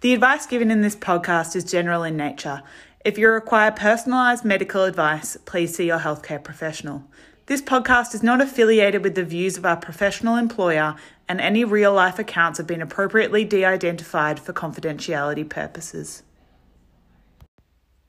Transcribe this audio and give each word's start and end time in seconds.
The 0.00 0.14
advice 0.14 0.46
given 0.46 0.70
in 0.70 0.80
this 0.80 0.94
podcast 0.94 1.56
is 1.56 1.64
general 1.64 2.04
in 2.04 2.16
nature. 2.16 2.62
If 3.04 3.18
you 3.18 3.28
require 3.28 3.72
personalised 3.72 4.44
medical 4.44 4.84
advice, 4.84 5.36
please 5.44 5.74
see 5.74 5.88
your 5.88 5.98
healthcare 5.98 6.42
professional. 6.42 7.02
This 7.46 7.60
podcast 7.60 8.14
is 8.14 8.22
not 8.22 8.40
affiliated 8.40 9.02
with 9.02 9.16
the 9.16 9.24
views 9.24 9.58
of 9.58 9.66
our 9.66 9.76
professional 9.76 10.36
employer, 10.36 10.94
and 11.28 11.40
any 11.40 11.64
real 11.64 11.92
life 11.92 12.20
accounts 12.20 12.58
have 12.58 12.66
been 12.68 12.80
appropriately 12.80 13.44
de 13.44 13.64
identified 13.64 14.38
for 14.38 14.52
confidentiality 14.52 15.48
purposes. 15.48 16.22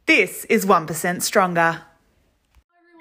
This 0.06 0.46
is 0.46 0.68
1% 0.68 1.24
Stronger. 1.24 1.82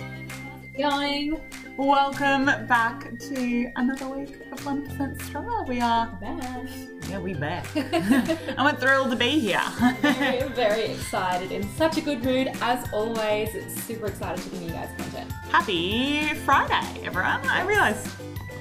Hi 0.00 0.06
everyone, 0.06 0.30
how's 0.30 0.64
it 0.64 0.78
going 0.78 1.42
Welcome 1.76 2.46
back 2.66 3.10
to 3.20 3.70
another 3.76 4.08
week 4.08 4.40
of 4.50 4.60
1% 4.60 5.22
Stronger. 5.22 5.64
We 5.64 5.80
are, 5.82 6.06
back. 6.22 6.97
Yeah, 7.08 7.18
we 7.18 7.34
back. 7.34 7.66
we're 7.74 8.76
thrilled 8.76 9.10
to 9.10 9.16
be 9.16 9.38
here. 9.38 9.62
very, 10.00 10.48
very 10.50 10.84
excited. 10.92 11.52
In 11.52 11.68
such 11.76 11.96
a 11.96 12.00
good 12.00 12.22
mood 12.22 12.50
as 12.60 12.86
always. 12.92 13.50
Super 13.84 14.06
excited 14.06 14.42
to 14.42 14.50
bring 14.50 14.62
you 14.64 14.70
guys 14.70 14.88
content. 14.96 15.30
Happy 15.50 16.34
Friday, 16.44 17.00
everyone. 17.04 17.40
I 17.46 17.64
realise 17.64 18.06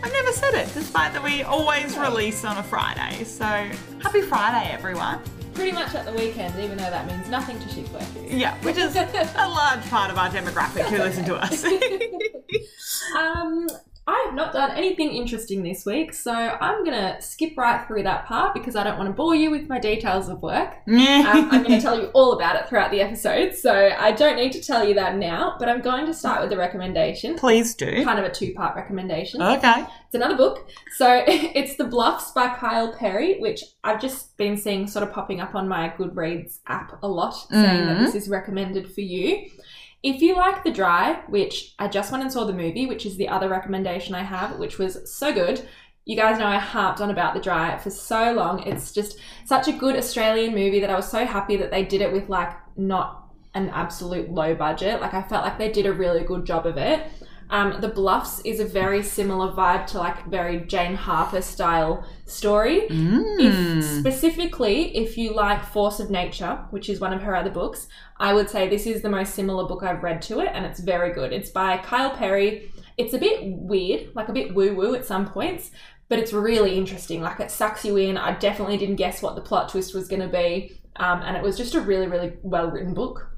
I've 0.04 0.14
never 0.14 0.32
said 0.32 0.54
it, 0.54 0.74
despite 0.74 1.14
that 1.14 1.24
we 1.24 1.44
always 1.44 1.98
release 1.98 2.46
on 2.46 2.58
a 2.58 2.64
Friday. 2.64 3.24
So, 3.24 3.46
happy 3.46 4.22
Friday, 4.22 4.72
everyone. 4.72 5.20
Pretty 5.54 5.72
much 5.72 5.96
at 5.96 6.06
the 6.06 6.14
weekend, 6.14 6.58
even 6.60 6.78
though 6.78 6.90
that 6.90 7.08
means 7.08 7.28
nothing 7.30 7.60
to 7.60 7.68
shift 7.68 7.92
workers. 7.92 8.32
Yeah, 8.32 8.56
which 8.64 8.78
is 8.78 8.96
a 8.96 9.48
large 9.50 9.82
part 9.90 10.12
of 10.12 10.18
our 10.18 10.30
demographic 10.30 10.86
who 10.86 10.98
listen 10.98 11.26
to 11.26 11.36
us. 11.36 11.66
Um, 13.16 13.68
I 14.10 14.24
have 14.26 14.36
not 14.36 14.54
done 14.54 14.72
anything 14.72 15.12
interesting 15.12 15.64
this 15.64 15.86
week, 15.86 16.14
so 16.14 16.32
I'm 16.32 16.86
gonna 16.86 17.22
skip 17.22 17.58
right 17.58 17.86
through 17.86 18.04
that 18.04 18.26
part 18.26 18.54
because 18.54 18.76
I 18.78 18.84
don't 18.86 18.98
want 18.98 19.10
to 19.10 19.14
bore 19.14 19.36
you 19.36 19.52
with 19.52 19.68
my 19.68 19.80
details 19.80 20.30
of 20.30 20.42
work. 20.42 20.76
Um, 20.88 21.50
I'm 21.52 21.64
going 21.64 21.80
to 21.80 21.82
tell 21.82 22.00
you 22.00 22.08
all 22.14 22.32
about 22.34 22.56
it 22.56 22.68
throughout 22.70 22.92
the 22.92 23.02
episode, 23.02 23.54
so 23.56 23.74
I 23.98 24.12
don't 24.14 24.36
need 24.38 24.52
to 24.54 24.62
tell 24.62 24.88
you 24.88 24.94
that 24.96 25.16
now, 25.18 25.56
but 25.60 25.68
I'm 25.68 25.82
going 25.82 26.06
to 26.06 26.14
start 26.14 26.42
with 26.42 26.50
the 26.50 26.58
recommendation. 26.58 27.36
Please 27.36 27.76
do. 27.76 28.04
Kind 28.04 28.20
of 28.20 28.26
a 28.26 28.32
two 28.32 28.54
part 28.54 28.76
recommendation. 28.76 29.42
Okay. 29.42 29.82
It's 30.06 30.16
another 30.16 30.38
book. 30.38 30.70
So 30.96 31.24
it's 31.28 31.76
The 31.76 31.84
Bluffs 31.84 32.32
by 32.32 32.48
Kyle 32.56 32.94
Perry, 32.94 33.40
which 33.40 33.64
I've 33.84 34.02
just 34.02 34.38
been 34.38 34.56
seeing 34.58 34.88
sort 34.88 35.04
of 35.08 35.12
popping 35.14 35.42
up 35.42 35.54
on 35.56 35.68
my 35.68 35.90
Goodreads 35.98 36.60
app 36.68 36.98
a 37.04 37.08
lot, 37.08 37.34
saying 37.52 37.86
that 37.88 37.98
Mhm. 37.98 38.06
this 38.06 38.16
is 38.16 38.30
recommended 38.30 38.92
for 38.94 39.02
you. 39.02 39.50
If 40.04 40.22
you 40.22 40.36
like 40.36 40.64
The 40.64 40.72
Dry, 40.72 41.22
which 41.28 41.74
I 41.80 41.88
just 41.88 42.12
went 42.12 42.24
and 42.24 42.32
saw 42.32 42.46
the 42.46 42.54
movie, 42.54 42.86
which 42.86 43.06
is 43.06 43.18
the 43.18 43.30
other 43.30 43.50
recommendation 43.50 44.16
I 44.16 44.24
have, 44.24 44.58
which 44.58 44.78
was 44.78 45.12
so 45.12 45.34
good. 45.34 45.68
You 46.06 46.16
guys 46.16 46.40
know 46.40 46.46
I 46.46 46.60
harped 46.60 47.02
on 47.02 47.10
about 47.10 47.34
The 47.34 47.42
Dry 47.42 47.78
for 47.78 47.90
so 47.90 48.32
long. 48.34 48.64
It's 48.64 48.94
just 48.94 49.18
such 49.46 49.68
a 49.68 49.74
good 49.74 49.96
Australian 49.96 50.54
movie 50.54 50.80
that 50.80 50.90
I 50.90 50.96
was 50.96 51.10
so 51.10 51.26
happy 51.26 51.58
that 51.58 51.72
they 51.72 51.84
did 51.84 52.02
it 52.02 52.14
with 52.14 52.30
like 52.30 52.54
not 52.78 53.28
an 53.56 53.70
absolute 53.70 54.30
low 54.30 54.54
budget. 54.54 55.02
Like 55.02 55.14
I 55.14 55.24
felt 55.24 55.44
like 55.44 55.58
they 55.58 55.72
did 55.72 55.88
a 55.88 55.94
really 55.94 56.24
good 56.24 56.46
job 56.46 56.66
of 56.66 56.78
it. 56.78 57.08
Um, 57.50 57.80
the 57.80 57.88
Bluffs 57.88 58.42
is 58.42 58.60
a 58.60 58.66
very 58.66 59.02
similar 59.02 59.52
vibe 59.54 59.88
to 59.88 59.98
like 60.00 60.26
very 60.28 60.60
Jane 60.62 60.96
Harper 60.96 61.42
style 61.42 62.06
story. 62.26 62.88
If 62.90 62.92
Mm. 62.92 64.00
specifically, 64.00 64.96
if 64.98 65.18
you 65.18 65.34
like 65.34 65.64
Force 65.64 66.00
of 66.00 66.10
Nature, 66.10 66.60
which 66.72 66.90
is 66.90 67.00
one 67.00 67.14
of 67.14 67.22
her 67.22 67.36
other 67.36 67.50
books, 67.50 67.88
I 68.20 68.34
would 68.34 68.50
say 68.50 68.68
this 68.68 68.86
is 68.86 69.02
the 69.02 69.10
most 69.10 69.34
similar 69.34 69.66
book 69.66 69.84
I've 69.84 70.04
read 70.04 70.22
to 70.24 70.40
it, 70.42 70.50
and 70.54 70.66
it's 70.66 70.80
very 70.80 71.14
good. 71.14 71.32
It's 71.32 71.50
by 71.50 71.78
Kyle 71.78 72.10
Perry. 72.12 72.72
It's 72.98 73.14
a 73.14 73.18
bit 73.20 73.40
weird, 73.46 74.10
like 74.16 74.28
a 74.28 74.34
bit 74.34 74.54
woo 74.54 74.76
woo 74.76 74.96
at 74.96 75.06
some 75.06 75.26
points, 75.28 75.72
but 76.10 76.20
it's 76.20 76.34
really 76.34 76.78
interesting. 76.78 77.22
Like 77.22 77.40
it 77.40 77.52
sucks 77.52 77.86
you 77.86 77.96
in. 77.98 78.18
I 78.18 78.34
definitely 78.38 78.78
didn't 78.78 78.96
guess 78.96 79.22
what 79.22 79.36
the 79.36 79.42
plot 79.42 79.70
twist 79.70 79.94
was 79.94 80.08
going 80.08 80.22
to 80.22 80.28
be, 80.28 80.80
um, 80.98 81.22
and 81.22 81.38
it 81.38 81.44
was 81.44 81.56
just 81.56 81.76
a 81.76 81.82
really, 81.82 82.08
really 82.08 82.34
well 82.42 82.70
written 82.72 82.94
book. 82.94 83.30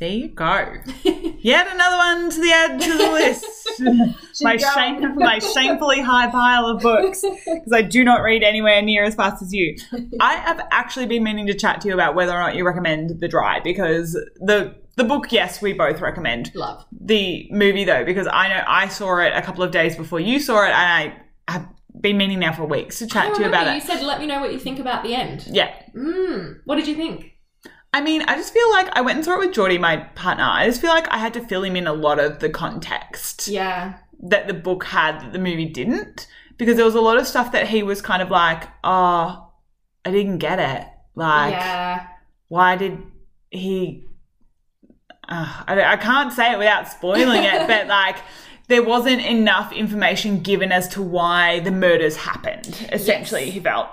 There 0.00 0.08
you 0.08 0.28
go. 0.28 0.76
Yet 1.40 1.66
another 1.70 1.96
one 1.98 2.30
to 2.30 2.40
the 2.40 2.50
add 2.50 2.80
to 2.80 2.96
the 2.96 3.10
list. 3.10 4.40
my, 4.42 4.56
shame, 4.56 5.14
my 5.16 5.38
shamefully 5.40 6.00
high 6.00 6.30
pile 6.30 6.64
of 6.64 6.80
books 6.80 7.20
because 7.44 7.72
I 7.72 7.82
do 7.82 8.02
not 8.02 8.22
read 8.22 8.42
anywhere 8.42 8.80
near 8.80 9.04
as 9.04 9.14
fast 9.14 9.42
as 9.42 9.52
you. 9.52 9.76
I 10.18 10.36
have 10.36 10.66
actually 10.70 11.04
been 11.04 11.22
meaning 11.22 11.46
to 11.48 11.54
chat 11.54 11.82
to 11.82 11.88
you 11.88 11.92
about 11.92 12.14
whether 12.14 12.32
or 12.32 12.40
not 12.40 12.54
you 12.54 12.64
recommend 12.64 13.20
The 13.20 13.28
Dry 13.28 13.60
because 13.60 14.12
the 14.36 14.74
the 14.96 15.04
book, 15.04 15.32
yes, 15.32 15.60
we 15.60 15.74
both 15.74 16.00
recommend. 16.00 16.50
Love. 16.54 16.84
The 16.98 17.48
movie, 17.50 17.84
though, 17.84 18.04
because 18.04 18.26
I 18.26 18.48
know 18.48 18.64
I 18.66 18.88
saw 18.88 19.18
it 19.18 19.34
a 19.34 19.42
couple 19.42 19.62
of 19.62 19.70
days 19.70 19.96
before 19.96 20.20
you 20.20 20.40
saw 20.40 20.64
it, 20.64 20.70
and 20.70 20.74
I 21.46 21.52
have 21.52 21.68
been 21.98 22.16
meaning 22.16 22.38
now 22.38 22.52
for 22.52 22.64
weeks 22.64 22.98
to 22.98 23.06
chat 23.06 23.34
to 23.34 23.42
you 23.42 23.48
about 23.48 23.66
it. 23.66 23.74
You 23.74 23.80
said, 23.80 24.02
"Let 24.02 24.18
me 24.18 24.26
know 24.26 24.40
what 24.40 24.52
you 24.52 24.58
think 24.58 24.78
about 24.78 25.02
the 25.02 25.14
end." 25.14 25.46
Yeah. 25.50 25.74
Mm, 25.94 26.60
what 26.64 26.76
did 26.76 26.88
you 26.88 26.96
think? 26.96 27.34
I 27.92 28.00
mean, 28.00 28.22
I 28.22 28.36
just 28.36 28.52
feel 28.52 28.70
like 28.70 28.88
I 28.92 29.00
went 29.00 29.16
and 29.16 29.24
saw 29.24 29.34
it 29.34 29.40
with 29.40 29.52
Geordie, 29.54 29.78
my 29.78 29.96
partner. 30.14 30.44
I 30.44 30.66
just 30.66 30.80
feel 30.80 30.90
like 30.90 31.08
I 31.08 31.18
had 31.18 31.34
to 31.34 31.40
fill 31.40 31.64
him 31.64 31.74
in 31.76 31.86
a 31.88 31.92
lot 31.92 32.20
of 32.20 32.38
the 32.38 32.48
context 32.48 33.48
Yeah. 33.48 33.94
that 34.22 34.46
the 34.46 34.54
book 34.54 34.84
had 34.84 35.20
that 35.20 35.32
the 35.32 35.38
movie 35.40 35.66
didn't. 35.66 36.26
Because 36.56 36.76
there 36.76 36.84
was 36.84 36.94
a 36.94 37.00
lot 37.00 37.16
of 37.16 37.26
stuff 37.26 37.52
that 37.52 37.68
he 37.68 37.82
was 37.82 38.00
kind 38.02 38.20
of 38.22 38.30
like, 38.30 38.64
oh, 38.84 39.50
I 40.04 40.10
didn't 40.10 40.38
get 40.38 40.58
it. 40.60 40.86
Like, 41.14 41.52
yeah. 41.52 42.06
why 42.48 42.76
did 42.76 42.98
he. 43.50 44.04
Uh, 45.28 45.62
I, 45.66 45.82
I 45.92 45.96
can't 45.96 46.32
say 46.32 46.52
it 46.52 46.58
without 46.58 46.86
spoiling 46.88 47.42
it, 47.44 47.66
but 47.66 47.86
like, 47.88 48.16
there 48.68 48.82
wasn't 48.82 49.22
enough 49.22 49.72
information 49.72 50.40
given 50.40 50.70
as 50.70 50.86
to 50.88 51.02
why 51.02 51.60
the 51.60 51.70
murders 51.70 52.16
happened, 52.16 52.88
essentially, 52.92 53.44
Yes. 53.46 53.54
he 53.54 53.60
felt. 53.60 53.88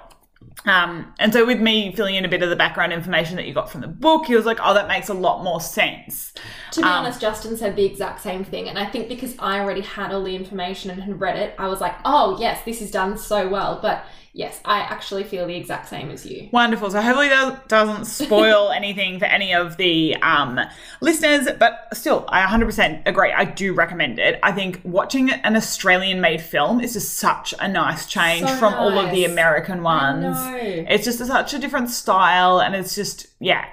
Um, 0.66 1.14
and 1.20 1.32
so, 1.32 1.46
with 1.46 1.62
me 1.62 1.94
filling 1.96 2.16
in 2.16 2.26
a 2.26 2.28
bit 2.28 2.42
of 2.44 2.50
the 2.50 2.56
background 2.56 2.92
information 2.92 3.36
that 3.38 3.46
you 3.48 3.54
got 3.54 3.70
from 3.72 3.82
the 3.82 3.88
book, 3.88 4.26
he 4.26 4.36
was 4.36 4.46
like, 4.46 4.60
oh, 4.62 4.74
that 4.74 4.88
makes 4.88 5.08
a 5.08 5.14
lot 5.14 5.44
more 5.44 5.62
sense. 5.62 6.34
To 6.72 6.82
be 6.82 6.90
Um, 6.90 7.06
honest, 7.06 7.22
Justin 7.22 7.56
said 7.56 7.76
the 7.76 7.86
exact 7.86 8.22
same 8.22 8.44
thing. 8.44 8.68
And 8.68 8.78
I 8.78 8.86
think 8.86 9.08
because 9.08 9.36
I 9.40 9.60
already 9.60 9.82
had 9.82 10.12
all 10.12 10.24
the 10.24 10.36
information 10.36 10.92
and 10.92 11.02
had 11.02 11.22
read 11.22 11.38
it, 11.38 11.56
I 11.58 11.68
was 11.68 11.80
like, 11.80 11.96
oh, 12.04 12.38
yes, 12.40 12.66
this 12.66 12.82
is 12.82 12.92
done 12.92 13.18
so 13.18 13.48
well. 13.48 13.80
But 13.82 14.04
yes, 14.38 14.62
I 14.64 14.80
actually 14.80 15.24
feel 15.24 15.48
the 15.48 15.56
exact 15.56 15.90
same 15.90 16.12
as 16.12 16.26
you. 16.26 16.48
Wonderful. 16.54 16.92
So 16.92 17.02
hopefully 17.02 17.30
that 17.30 17.68
doesn't 17.68 18.06
spoil 18.06 18.70
anything 18.76 19.18
for 19.20 19.26
any 19.26 19.54
of 19.54 19.76
the 19.78 20.16
um, 20.18 20.60
listeners, 21.02 21.48
but 21.60 21.88
still, 21.94 22.24
I 22.30 22.44
100% 22.44 23.02
agree. 23.08 23.32
I 23.34 23.46
do 23.46 23.74
recommend 23.74 24.20
it. 24.20 24.40
I 24.44 24.52
think 24.52 24.80
watching 24.84 25.32
an 25.32 25.56
Australian-made 25.56 26.42
film 26.42 26.80
is 26.80 26.94
just 26.94 27.16
such 27.16 27.54
a 27.60 27.68
nice 27.68 28.06
change 28.06 28.48
So 28.48 28.56
from 28.58 28.74
all 28.76 28.98
of 28.98 29.12
the. 29.12 29.26
American 29.26 29.84
ones. 29.84 30.38
It's 30.54 31.04
just 31.04 31.20
such 31.20 31.54
a 31.54 31.60
different 31.60 31.90
style, 31.90 32.62
and 32.62 32.76
it's 32.76 32.96
just 32.96 33.28
yeah, 33.40 33.66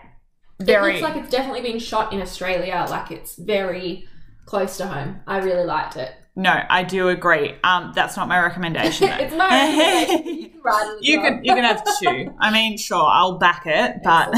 It 0.58 0.64
very. 0.64 0.92
looks 0.94 1.03
like 1.03 1.16
it's 1.16 1.30
definitely 1.30 1.60
been 1.60 1.78
shot 1.78 2.12
in 2.12 2.20
Australia. 2.20 2.86
Like 2.88 3.10
it's 3.10 3.36
very 3.36 4.08
close 4.47 4.76
to 4.78 4.86
home. 4.86 5.20
I 5.26 5.38
really 5.38 5.64
liked 5.64 5.97
it. 5.97 6.12
No, 6.37 6.62
I 6.69 6.83
do 6.83 7.09
agree. 7.09 7.55
Um, 7.62 7.93
that's 7.95 8.17
not 8.17 8.28
my 8.28 8.41
recommendation. 8.41 9.09
it's 9.12 9.34
my 9.34 9.49
recommendation. 9.49 10.50
You 10.65 10.71
can 10.71 10.99
you 11.03 11.19
well. 11.19 11.31
can 11.31 11.45
you 11.45 11.55
can 11.55 11.65
have 11.65 11.84
two. 12.00 12.34
I 12.41 12.50
mean, 12.50 12.78
sure, 12.78 13.06
I'll 13.06 13.37
back 13.37 13.65
it, 13.67 13.97
but. 14.03 14.33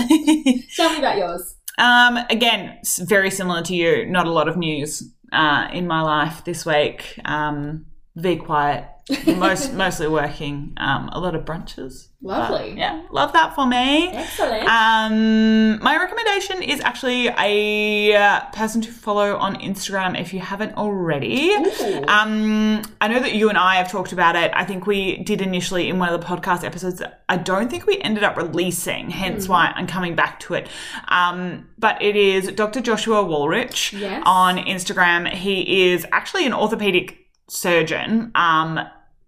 Tell 0.74 0.90
me 0.90 0.98
about 0.98 1.16
yours. 1.18 1.54
Um, 1.78 2.18
again, 2.28 2.78
very 3.02 3.30
similar 3.30 3.62
to 3.62 3.74
you. 3.76 4.06
Not 4.06 4.26
a 4.26 4.30
lot 4.32 4.48
of 4.48 4.56
news 4.56 5.04
uh, 5.32 5.68
in 5.72 5.86
my 5.86 6.02
life 6.02 6.44
this 6.44 6.66
week. 6.66 7.20
Um, 7.24 7.86
very 8.16 8.36
quiet. 8.36 8.88
Most 9.36 9.72
mostly 9.72 10.08
working. 10.08 10.72
Um, 10.78 11.08
a 11.12 11.20
lot 11.20 11.36
of 11.36 11.44
brunches. 11.44 12.08
Lovely. 12.20 12.72
Uh, 12.72 12.76
yeah, 12.76 13.02
love 13.12 13.32
that 13.34 13.54
for 13.54 13.64
me. 13.64 14.08
Excellent. 14.08 14.66
Um, 14.66 15.78
my 15.80 15.96
recommendation 15.96 16.60
is 16.60 16.80
actually 16.80 17.28
a 17.38 18.16
uh, 18.16 18.40
person 18.52 18.80
to 18.80 18.90
follow 18.90 19.36
on 19.36 19.54
Instagram 19.60 20.20
if 20.20 20.34
you 20.34 20.40
haven't 20.40 20.76
already. 20.76 21.50
Ooh. 21.52 22.04
Um, 22.08 22.82
I 23.00 23.06
know 23.06 23.20
that 23.20 23.34
you 23.34 23.48
and 23.48 23.56
I 23.56 23.76
have 23.76 23.90
talked 23.92 24.10
about 24.12 24.34
it. 24.34 24.50
I 24.54 24.64
think 24.64 24.86
we 24.88 25.18
did 25.18 25.40
initially 25.40 25.88
in 25.88 26.00
one 26.00 26.12
of 26.12 26.20
the 26.20 26.26
podcast 26.26 26.64
episodes. 26.64 27.00
I 27.28 27.36
don't 27.36 27.70
think 27.70 27.86
we 27.86 28.00
ended 28.00 28.24
up 28.24 28.36
releasing, 28.36 29.10
hence 29.10 29.46
why 29.48 29.72
I'm 29.76 29.86
coming 29.86 30.16
back 30.16 30.40
to 30.40 30.54
it. 30.54 30.68
Um, 31.06 31.68
but 31.78 32.02
it 32.02 32.16
is 32.16 32.48
Dr. 32.52 32.80
Joshua 32.80 33.22
Wolrich 33.22 33.96
Yes. 33.96 34.22
on 34.26 34.56
Instagram. 34.58 35.32
He 35.32 35.90
is 35.92 36.04
actually 36.10 36.44
an 36.46 36.52
orthopedic 36.54 37.18
surgeon. 37.48 38.32
Um, 38.34 38.80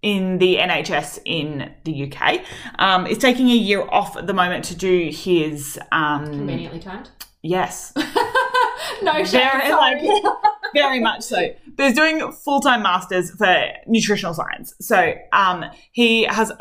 in 0.03 0.39
the 0.39 0.56
NHS 0.56 1.19
in 1.25 1.73
the 1.85 2.11
UK, 2.12 2.41
um, 2.79 3.06
is 3.06 3.19
taking 3.19 3.50
a 3.50 3.55
year 3.55 3.83
off 3.91 4.17
at 4.17 4.27
the 4.27 4.35
moment 4.35 4.65
to 4.67 4.77
do 4.77 5.11
his 5.12 5.79
um, 5.93 6.25
Conveniently 6.27 6.79
timed. 6.81 7.11
yes, 7.43 7.93
no 9.03 9.25
shame. 9.25 9.43
very 9.43 9.73
like 9.73 10.03
very 10.75 11.00
much 11.00 11.23
so. 11.23 11.49
But 11.77 11.87
he's 11.87 11.97
doing 11.97 12.31
full 12.33 12.61
time 12.61 12.83
masters 12.83 13.31
for 13.33 13.69
nutritional 13.87 14.35
science. 14.35 14.75
So 14.81 15.15
um, 15.33 15.65
he 15.93 16.25
has 16.25 16.53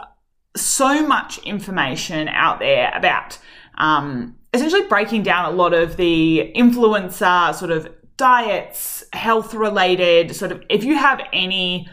so 0.55 1.05
much 1.05 1.37
information 1.39 2.27
out 2.29 2.59
there 2.59 2.91
about 2.95 3.37
um, 3.77 4.35
essentially 4.53 4.87
breaking 4.87 5.23
down 5.23 5.45
a 5.45 5.55
lot 5.55 5.73
of 5.73 5.97
the 5.97 6.51
influencer 6.55 7.53
sort 7.53 7.69
of 7.71 7.87
diets, 8.17 9.03
health 9.13 9.53
related 9.53 10.35
sort 10.35 10.51
of. 10.51 10.63
If 10.69 10.83
you 10.83 10.97
have 10.97 11.21
any 11.31 11.87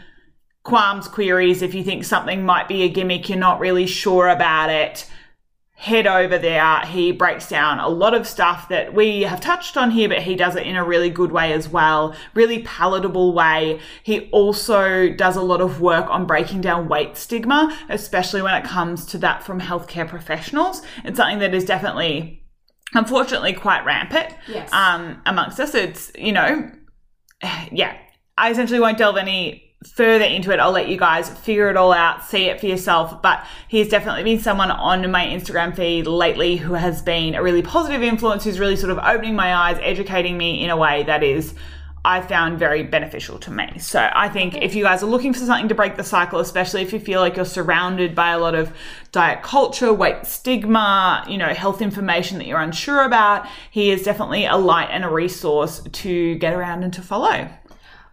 qualms, 0.65 1.07
queries, 1.07 1.61
if 1.61 1.73
you 1.73 1.83
think 1.83 2.03
something 2.03 2.43
might 2.43 2.67
be 2.67 2.81
a 2.83 2.89
gimmick, 2.89 3.29
you're 3.29 3.37
not 3.37 3.59
really 3.61 3.85
sure 3.87 4.27
about 4.27 4.69
it. 4.69 5.09
head 5.77 6.07
over 6.07 6.37
there. 6.37 6.79
He 6.85 7.11
breaks 7.11 7.49
down 7.49 7.79
a 7.79 7.89
lot 7.89 8.13
of 8.13 8.25
stuff 8.25 8.69
that 8.69 8.93
we 8.93 9.23
have 9.23 9.41
touched 9.41 9.75
on 9.75 9.91
here, 9.91 10.07
but 10.07 10.19
he 10.21 10.33
does 10.35 10.55
it 10.55 10.65
in 10.65 10.77
a 10.77 10.83
really 10.85 11.09
good 11.09 11.33
way 11.33 11.51
as 11.51 11.67
well, 11.67 12.15
really 12.33 12.59
palatable 12.63 13.33
way. 13.33 13.79
He 14.01 14.29
also 14.31 15.09
does 15.09 15.35
a 15.35 15.41
lot 15.41 15.59
of 15.59 15.81
work 15.81 16.09
on 16.09 16.25
breaking 16.25 16.61
down 16.61 16.87
weight 16.87 17.17
stigma, 17.17 17.77
especially 17.89 18.41
when 18.41 18.55
it 18.55 18.63
comes 18.63 19.05
to 19.07 19.17
that 19.17 19.43
from 19.43 19.59
healthcare 19.59 20.07
professionals. 20.07 20.81
It's 21.03 21.17
something 21.17 21.39
that 21.39 21.53
is 21.53 21.65
definitely, 21.65 22.41
unfortunately, 22.93 23.51
quite 23.51 23.83
rampant 23.85 24.33
Yes. 24.47 24.71
um, 24.71 25.21
amongst 25.25 25.59
us. 25.59 25.75
It's, 25.75 26.09
you 26.17 26.31
know, 26.31 26.71
yeah, 27.71 27.97
I 28.37 28.49
essentially 28.49 28.79
won't 28.79 28.97
delve 28.97 29.17
any 29.17 29.64
further 29.85 30.25
into 30.25 30.51
it. 30.51 30.59
I'll 30.59 30.71
let 30.71 30.89
you 30.89 30.97
guys 30.97 31.29
figure 31.29 31.69
it 31.69 31.77
all 31.77 31.93
out, 31.93 32.25
see 32.25 32.45
it 32.45 32.59
for 32.59 32.65
yourself. 32.65 33.21
But 33.21 33.45
he's 33.67 33.89
definitely 33.89 34.23
been 34.23 34.39
someone 34.39 34.71
on 34.71 35.09
my 35.11 35.25
Instagram 35.25 35.75
feed 35.75 36.07
lately 36.07 36.57
who 36.57 36.73
has 36.73 37.01
been 37.01 37.35
a 37.35 37.43
really 37.43 37.61
positive 37.61 38.03
influence, 38.03 38.43
who's 38.43 38.59
really 38.59 38.75
sort 38.75 38.91
of 38.91 38.97
opening 38.99 39.35
my 39.35 39.53
eyes, 39.53 39.77
educating 39.81 40.37
me 40.37 40.63
in 40.63 40.69
a 40.69 40.77
way 40.77 41.03
that 41.03 41.23
is. 41.23 41.53
I 42.05 42.21
found 42.21 42.59
very 42.59 42.83
beneficial 42.83 43.39
to 43.39 43.51
me. 43.51 43.79
So 43.79 44.07
I 44.13 44.29
think 44.29 44.57
if 44.57 44.75
you 44.75 44.83
guys 44.83 45.01
are 45.01 45.07
looking 45.07 45.33
for 45.33 45.39
something 45.39 45.69
to 45.69 45.75
break 45.75 45.95
the 45.95 46.03
cycle, 46.03 46.39
especially 46.39 46.83
if 46.83 46.93
you 46.93 46.99
feel 46.99 47.19
like 47.19 47.35
you're 47.35 47.45
surrounded 47.45 48.13
by 48.13 48.29
a 48.29 48.37
lot 48.37 48.53
of 48.53 48.71
diet 49.11 49.41
culture, 49.41 49.91
weight 49.91 50.27
stigma, 50.27 51.25
you 51.27 51.39
know, 51.39 51.51
health 51.51 51.81
information 51.81 52.37
that 52.37 52.45
you're 52.45 52.59
unsure 52.59 53.03
about, 53.05 53.47
he 53.71 53.89
is 53.89 54.03
definitely 54.03 54.45
a 54.45 54.55
light 54.55 54.89
and 54.91 55.03
a 55.03 55.09
resource 55.09 55.81
to 55.93 56.35
get 56.35 56.53
around 56.53 56.83
and 56.83 56.93
to 56.93 57.01
follow. 57.01 57.49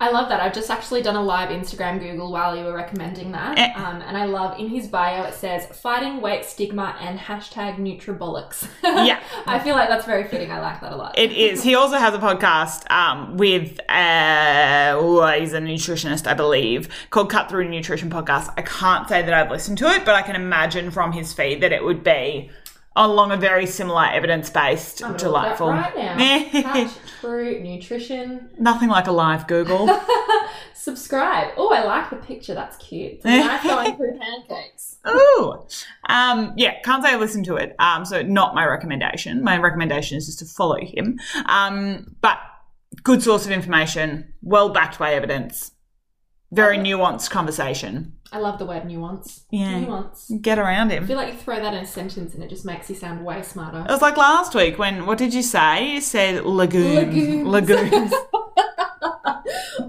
I 0.02 0.10
love 0.10 0.28
that. 0.30 0.40
I've 0.40 0.52
just 0.52 0.68
actually 0.68 1.00
done 1.00 1.14
a 1.14 1.22
live 1.22 1.50
Instagram 1.50 2.00
Google 2.00 2.32
while 2.32 2.56
you 2.56 2.64
were 2.64 2.74
recommending 2.74 3.30
that. 3.30 3.56
Eh. 3.56 3.72
Um, 3.76 4.02
and 4.02 4.16
I 4.16 4.24
love 4.24 4.58
in 4.58 4.66
his 4.66 4.88
bio 4.88 5.22
it 5.22 5.32
says 5.32 5.66
fighting 5.66 6.20
weight 6.20 6.44
stigma 6.44 6.96
and 7.00 7.20
hashtag 7.20 7.76
Nutribollocks. 7.76 8.66
Yeah. 9.02 9.20
I 9.46 9.58
feel 9.58 9.74
like 9.74 9.88
that's 9.88 10.04
very 10.04 10.24
fitting. 10.24 10.50
I 10.50 10.60
like 10.60 10.80
that 10.80 10.92
a 10.92 10.96
lot. 10.96 11.16
It 11.18 11.32
is. 11.32 11.62
He 11.62 11.74
also 11.74 11.96
has 11.96 12.14
a 12.14 12.18
podcast 12.18 12.90
um, 12.90 13.36
with, 13.36 13.78
uh, 13.88 14.94
oh, 14.96 15.26
he's 15.38 15.52
a 15.52 15.60
nutritionist, 15.60 16.26
I 16.26 16.34
believe, 16.34 16.88
called 17.10 17.30
Cut 17.30 17.48
Through 17.48 17.68
Nutrition 17.68 18.10
Podcast. 18.10 18.52
I 18.56 18.62
can't 18.62 19.08
say 19.08 19.22
that 19.22 19.32
I've 19.32 19.50
listened 19.50 19.78
to 19.78 19.86
it, 19.86 20.04
but 20.04 20.14
I 20.14 20.22
can 20.22 20.36
imagine 20.36 20.90
from 20.90 21.12
his 21.12 21.32
feed 21.32 21.62
that 21.62 21.72
it 21.72 21.84
would 21.84 22.04
be 22.04 22.50
along 22.96 23.32
a 23.32 23.36
very 23.36 23.66
similar 23.66 24.06
evidence 24.06 24.50
based, 24.50 25.02
I'm 25.02 25.12
gonna 25.16 25.18
that 25.18 25.24
delightful. 25.24 25.68
right 25.68 25.96
now. 25.96 26.90
True 27.20 27.60
Nutrition. 27.60 28.50
Nothing 28.58 28.88
like 28.88 29.06
a 29.06 29.12
live 29.12 29.46
Google. 29.46 29.88
Subscribe. 30.74 31.52
Oh, 31.56 31.72
I 31.72 31.84
like 31.84 32.10
the 32.10 32.16
picture. 32.16 32.54
That's 32.54 32.76
cute. 32.76 33.12
It's 33.12 33.24
a 33.24 33.28
knife 33.28 33.62
going 33.64 33.96
through 33.96 34.18
pancakes. 34.18 34.98
Ooh. 35.08 35.64
Um, 36.08 36.52
yeah, 36.56 36.80
can't 36.82 37.04
say 37.04 37.12
I 37.12 37.16
listened 37.16 37.44
to 37.46 37.56
it. 37.56 37.74
Um, 37.78 38.04
so 38.04 38.22
not 38.22 38.54
my 38.54 38.66
recommendation. 38.66 39.42
My 39.42 39.58
recommendation 39.58 40.18
is 40.18 40.26
just 40.26 40.40
to 40.40 40.44
follow 40.44 40.78
him. 40.80 41.18
Um, 41.46 42.16
but 42.20 42.38
good 43.02 43.22
source 43.22 43.46
of 43.46 43.52
information, 43.52 44.34
well 44.42 44.70
backed 44.70 44.98
by 44.98 45.14
evidence, 45.14 45.72
very 46.50 46.78
nuanced 46.78 47.30
conversation. 47.30 48.14
I 48.32 48.38
love 48.38 48.58
the 48.58 48.64
word 48.64 48.86
nuance. 48.86 49.44
Yeah. 49.50 49.80
Nuance. 49.80 50.32
Get 50.40 50.58
around 50.58 50.90
him. 50.90 51.04
I 51.04 51.06
feel 51.06 51.16
like 51.16 51.34
you 51.34 51.38
throw 51.38 51.56
that 51.56 51.74
in 51.74 51.84
a 51.84 51.86
sentence 51.86 52.34
and 52.34 52.42
it 52.42 52.48
just 52.48 52.64
makes 52.64 52.88
you 52.88 52.96
sound 52.96 53.22
way 53.24 53.42
smarter. 53.42 53.80
It 53.80 53.90
was 53.90 54.00
like 54.00 54.16
last 54.16 54.54
week 54.54 54.78
when 54.78 55.04
what 55.04 55.18
did 55.18 55.34
you 55.34 55.42
say? 55.42 55.94
You 55.94 56.00
said 56.00 56.44
lagoon. 56.44 57.46
Lagoons. 57.46 57.46
Lagoons. 57.46 58.12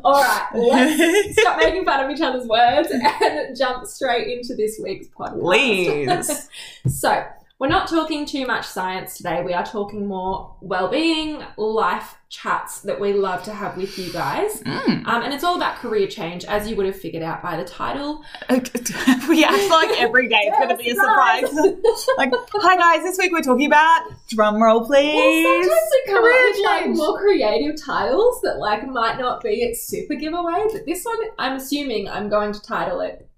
All 0.04 0.22
right, 0.22 0.50
let's 0.54 1.40
stop 1.40 1.58
making 1.58 1.86
fun 1.86 2.04
of 2.04 2.12
each 2.12 2.22
other's 2.22 2.46
words 2.46 2.90
and 2.92 3.56
jump 3.56 3.86
straight 3.86 4.38
into 4.38 4.56
this 4.56 4.80
week's 4.84 5.08
podcast. 5.08 5.40
Please. 5.40 6.50
so, 7.00 7.24
we're 7.64 7.70
not 7.70 7.88
talking 7.88 8.26
too 8.26 8.46
much 8.46 8.66
science 8.66 9.16
today. 9.16 9.42
We 9.42 9.54
are 9.54 9.66
talking 9.66 10.06
more 10.06 10.54
well-being, 10.60 11.42
life 11.56 12.18
chats 12.28 12.82
that 12.82 13.00
we 13.00 13.14
love 13.14 13.42
to 13.44 13.54
have 13.54 13.78
with 13.78 13.98
you 13.98 14.12
guys. 14.12 14.62
Mm. 14.64 15.08
Um, 15.08 15.24
and 15.24 15.34
it's 15.34 15.46
all 15.46 15.56
about 15.56 15.78
career 15.78 16.08
change, 16.08 16.44
as 16.44 16.70
you 16.70 16.76
would 16.76 16.86
have 16.86 16.98
figured 16.98 17.24
out 17.24 17.42
by 17.42 17.56
the 17.56 17.64
title. 17.64 18.22
we 19.30 19.46
act 19.46 19.70
like 19.70 19.98
every 19.98 20.28
day 20.28 20.42
it's 20.42 20.58
going 20.58 20.68
to 20.68 20.76
be 20.76 20.90
a 20.90 20.96
surprise. 20.96 21.54
like, 22.18 22.34
hi 22.52 22.76
guys, 22.76 23.02
this 23.02 23.18
week 23.18 23.32
we're 23.32 23.40
talking 23.40 23.68
about 23.68 24.12
drum 24.28 24.62
roll, 24.62 24.80
Well, 24.80 24.88
please. 24.88 25.46
sometimes 25.46 25.90
we 25.94 26.14
come 26.14 26.22
Career 26.22 26.48
up 26.48 26.54
with 26.54 26.66
like 26.66 26.90
more 26.90 27.18
creative 27.18 27.82
titles 27.82 28.42
that 28.42 28.58
like 28.58 28.86
might 28.88 29.18
not 29.18 29.42
be 29.42 29.64
a 29.64 29.74
super 29.74 30.16
giveaway, 30.16 30.66
but 30.74 30.86
this 30.86 31.06
one 31.06 31.18
I'm 31.40 31.56
assuming 31.56 32.10
I'm 32.10 32.28
going 32.28 32.52
to 32.52 32.62
title 32.62 33.00
it 33.00 33.30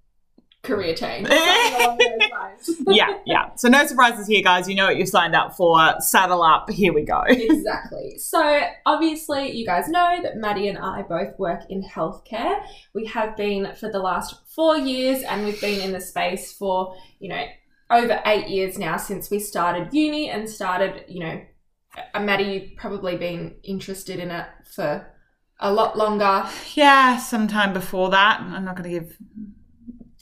career 0.66 0.94
change. 0.94 1.28
or 1.28 1.36
something 1.36 1.80
along 1.80 1.98
those 1.98 2.30
lines. 2.30 2.80
yeah, 2.88 3.18
yeah. 3.24 3.54
So 3.56 3.68
no 3.68 3.86
surprises 3.86 4.26
here, 4.26 4.42
guys. 4.42 4.68
You 4.68 4.74
know 4.74 4.86
what 4.86 4.96
you've 4.96 5.08
signed 5.08 5.34
up 5.34 5.56
for. 5.56 5.78
Saddle 6.00 6.42
up. 6.42 6.70
Here 6.70 6.92
we 6.92 7.02
go. 7.04 7.22
exactly. 7.28 8.18
So, 8.18 8.60
obviously, 8.84 9.52
you 9.52 9.64
guys 9.64 9.88
know 9.88 10.20
that 10.22 10.36
Maddie 10.36 10.68
and 10.68 10.78
I 10.78 11.02
both 11.02 11.38
work 11.38 11.62
in 11.70 11.82
healthcare. 11.82 12.60
We 12.94 13.06
have 13.06 13.36
been 13.36 13.74
for 13.74 13.90
the 13.90 13.98
last 13.98 14.34
four 14.54 14.76
years, 14.76 15.22
and 15.22 15.44
we've 15.44 15.60
been 15.60 15.80
in 15.80 15.92
the 15.92 16.00
space 16.00 16.52
for, 16.52 16.96
you 17.20 17.28
know, 17.28 17.44
over 17.90 18.20
eight 18.26 18.48
years 18.48 18.78
now 18.78 18.96
since 18.96 19.30
we 19.30 19.38
started 19.38 19.94
uni 19.94 20.28
and 20.28 20.48
started, 20.48 21.04
you 21.08 21.20
know, 21.20 21.40
uh, 22.14 22.20
Maddie, 22.20 22.44
you've 22.44 22.76
probably 22.76 23.16
been 23.16 23.54
interested 23.62 24.18
in 24.18 24.30
it 24.30 24.46
for 24.74 25.06
a 25.60 25.72
lot 25.72 25.96
longer. 25.96 26.46
Yeah, 26.74 27.18
sometime 27.18 27.72
before 27.72 28.10
that. 28.10 28.40
I'm 28.40 28.64
not 28.64 28.76
going 28.76 28.90
to 28.90 29.00
give 29.00 29.16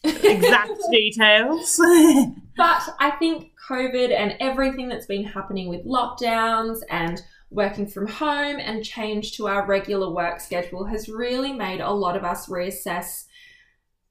exact 0.04 0.72
details. 0.90 1.80
But 2.56 2.82
I 3.00 3.10
think 3.10 3.52
COVID 3.68 4.12
and 4.16 4.36
everything 4.40 4.88
that's 4.88 5.06
been 5.06 5.24
happening 5.24 5.68
with 5.68 5.84
lockdowns 5.84 6.78
and 6.90 7.20
working 7.50 7.86
from 7.86 8.06
home 8.06 8.58
and 8.58 8.84
change 8.84 9.36
to 9.36 9.46
our 9.46 9.66
regular 9.66 10.10
work 10.10 10.40
schedule 10.40 10.84
has 10.86 11.08
really 11.08 11.52
made 11.52 11.80
a 11.80 11.90
lot 11.90 12.16
of 12.16 12.24
us 12.24 12.48
reassess 12.48 13.24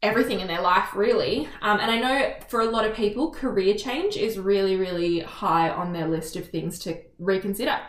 everything 0.02 0.42
in 0.42 0.48
their 0.48 0.62
life, 0.62 0.94
really. 0.94 1.48
Um, 1.62 1.80
and 1.80 1.90
I 1.90 2.00
know 2.00 2.34
for 2.50 2.62
a 2.62 2.66
lot 2.66 2.86
of 2.86 2.96
people, 2.96 3.32
career 3.32 3.76
change 3.76 4.18
is 4.18 4.38
really, 4.38 4.76
really 4.76 5.20
high 5.20 5.70
on 5.70 5.94
their 5.94 6.08
list 6.08 6.36
of 6.36 6.50
things 6.50 6.80
to 6.80 6.98
reconsider. 7.20 7.80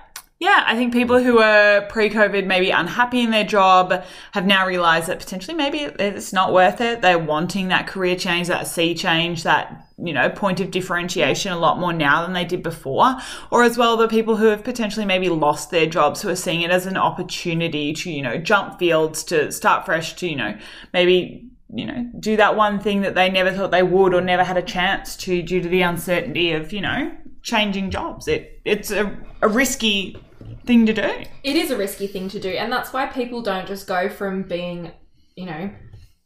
Yeah, 0.40 0.64
I 0.66 0.74
think 0.74 0.92
people 0.92 1.22
who 1.22 1.36
were 1.36 1.86
pre 1.88 2.10
COVID 2.10 2.44
maybe 2.44 2.70
unhappy 2.70 3.20
in 3.20 3.30
their 3.30 3.44
job 3.44 4.04
have 4.32 4.44
now 4.44 4.66
realized 4.66 5.06
that 5.06 5.20
potentially 5.20 5.56
maybe 5.56 5.78
it's 5.78 6.32
not 6.32 6.52
worth 6.52 6.80
it. 6.80 7.00
They're 7.00 7.18
wanting 7.18 7.68
that 7.68 7.86
career 7.86 8.16
change, 8.16 8.48
that 8.48 8.66
sea 8.66 8.94
change, 8.94 9.44
that, 9.44 9.86
you 9.96 10.12
know, 10.12 10.28
point 10.28 10.58
of 10.58 10.72
differentiation 10.72 11.52
a 11.52 11.58
lot 11.58 11.78
more 11.78 11.92
now 11.92 12.22
than 12.22 12.32
they 12.34 12.44
did 12.44 12.64
before. 12.64 13.16
Or 13.52 13.62
as 13.62 13.78
well, 13.78 13.96
the 13.96 14.08
people 14.08 14.36
who 14.36 14.46
have 14.46 14.64
potentially 14.64 15.06
maybe 15.06 15.28
lost 15.28 15.70
their 15.70 15.86
jobs 15.86 16.20
who 16.20 16.28
are 16.28 16.36
seeing 16.36 16.62
it 16.62 16.70
as 16.70 16.84
an 16.84 16.96
opportunity 16.96 17.92
to, 17.92 18.10
you 18.10 18.20
know, 18.20 18.36
jump 18.36 18.78
fields, 18.78 19.22
to 19.24 19.52
start 19.52 19.86
fresh, 19.86 20.14
to, 20.16 20.28
you 20.28 20.36
know, 20.36 20.58
maybe 20.92 21.48
you 21.72 21.86
know, 21.86 22.08
do 22.20 22.36
that 22.36 22.54
one 22.54 22.78
thing 22.78 23.00
that 23.00 23.14
they 23.14 23.28
never 23.30 23.50
thought 23.50 23.70
they 23.70 23.82
would 23.82 24.14
or 24.14 24.20
never 24.20 24.44
had 24.44 24.56
a 24.56 24.62
chance 24.62 25.16
to 25.16 25.42
due 25.42 25.60
to 25.60 25.68
the 25.68 25.82
uncertainty 25.82 26.52
of, 26.52 26.72
you 26.72 26.80
know, 26.80 27.10
changing 27.42 27.90
jobs. 27.90 28.28
It 28.28 28.60
it's 28.64 28.90
a, 28.90 29.16
a 29.42 29.48
risky 29.48 30.16
thing 30.66 30.86
to 30.86 30.92
do. 30.92 31.24
It 31.42 31.56
is 31.56 31.70
a 31.70 31.76
risky 31.76 32.06
thing 32.06 32.28
to 32.30 32.40
do, 32.40 32.50
and 32.50 32.72
that's 32.72 32.92
why 32.92 33.06
people 33.06 33.42
don't 33.42 33.66
just 33.66 33.86
go 33.86 34.08
from 34.08 34.42
being, 34.42 34.92
you 35.36 35.46
know, 35.46 35.70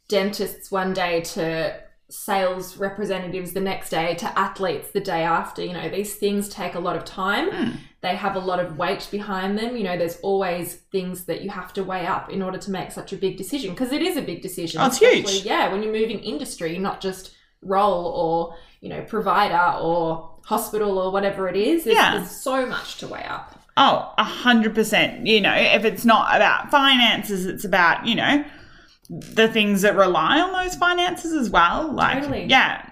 dentists 0.09 0.71
one 0.71 0.93
day 0.93 1.21
to 1.21 1.81
sales 2.11 2.79
representatives 2.79 3.53
the 3.53 3.61
next 3.61 3.91
day 3.91 4.15
to 4.15 4.39
athletes 4.39 4.91
the 4.93 5.01
day 5.01 5.23
after. 5.23 5.63
You 5.63 5.75
know, 5.75 5.89
these 5.91 6.15
things 6.15 6.49
take 6.49 6.75
a 6.75 6.81
lot 6.81 6.97
of 6.97 7.05
time. 7.05 7.51
Hmm. 7.51 7.77
They 8.01 8.15
have 8.17 8.37
a 8.37 8.41
lot 8.41 8.61
of 8.61 8.79
weight 8.79 9.07
behind 9.11 9.59
them. 9.59 9.77
You 9.77 9.85
know, 9.85 9.99
there's 9.99 10.19
always 10.21 10.77
things 10.93 11.25
that 11.25 11.43
you 11.43 11.51
have 11.51 11.73
to 11.75 11.85
weigh 11.85 12.07
up 12.07 12.31
in 12.31 12.41
order 12.43 12.57
to 12.57 12.71
make 12.71 12.93
such 12.93 13.13
a 13.13 13.17
big 13.17 13.37
decision 13.37 13.71
because 13.73 13.93
it 13.93 14.03
is 14.03 14.17
a 14.17 14.23
big 14.23 14.41
decision. 14.41 14.81
Oh, 14.81 14.89
huge. 14.89 15.45
Yeah, 15.45 15.71
when 15.71 15.83
you're 15.83 15.93
moving 15.93 16.21
industry, 16.21 16.79
not 16.79 17.01
just 17.01 17.35
role 17.61 18.07
or, 18.07 18.55
you 18.81 18.89
know, 18.89 19.03
provider 19.03 19.79
or 19.81 20.39
hospital 20.45 20.99
or 20.99 21.11
whatever 21.13 21.49
it 21.49 21.57
is. 21.57 21.85
There's, 21.85 21.97
Yeah. 21.97 22.17
there's 22.19 22.31
so 22.31 22.65
much 22.65 22.99
to 22.99 23.09
weigh 23.09 23.25
up. 23.25 23.58
Oh, 23.81 24.13
a 24.19 24.25
hundred 24.25 24.75
percent. 24.75 25.27
You 25.27 25.41
know, 25.41 25.55
if 25.55 25.85
it's 25.85 26.05
not 26.05 26.35
about 26.35 26.71
finances, 26.71 27.47
it's 27.47 27.65
about, 27.65 28.05
you 28.05 28.17
know, 28.17 28.45
the 29.09 29.47
things 29.49 29.83
that 29.83 29.95
rely 29.97 30.41
on 30.41 30.53
those 30.53 30.75
finances 30.75 31.33
as 31.33 31.49
well. 31.49 31.91
Like, 31.93 32.23
Totally. 32.23 32.47
yeah, 32.47 32.85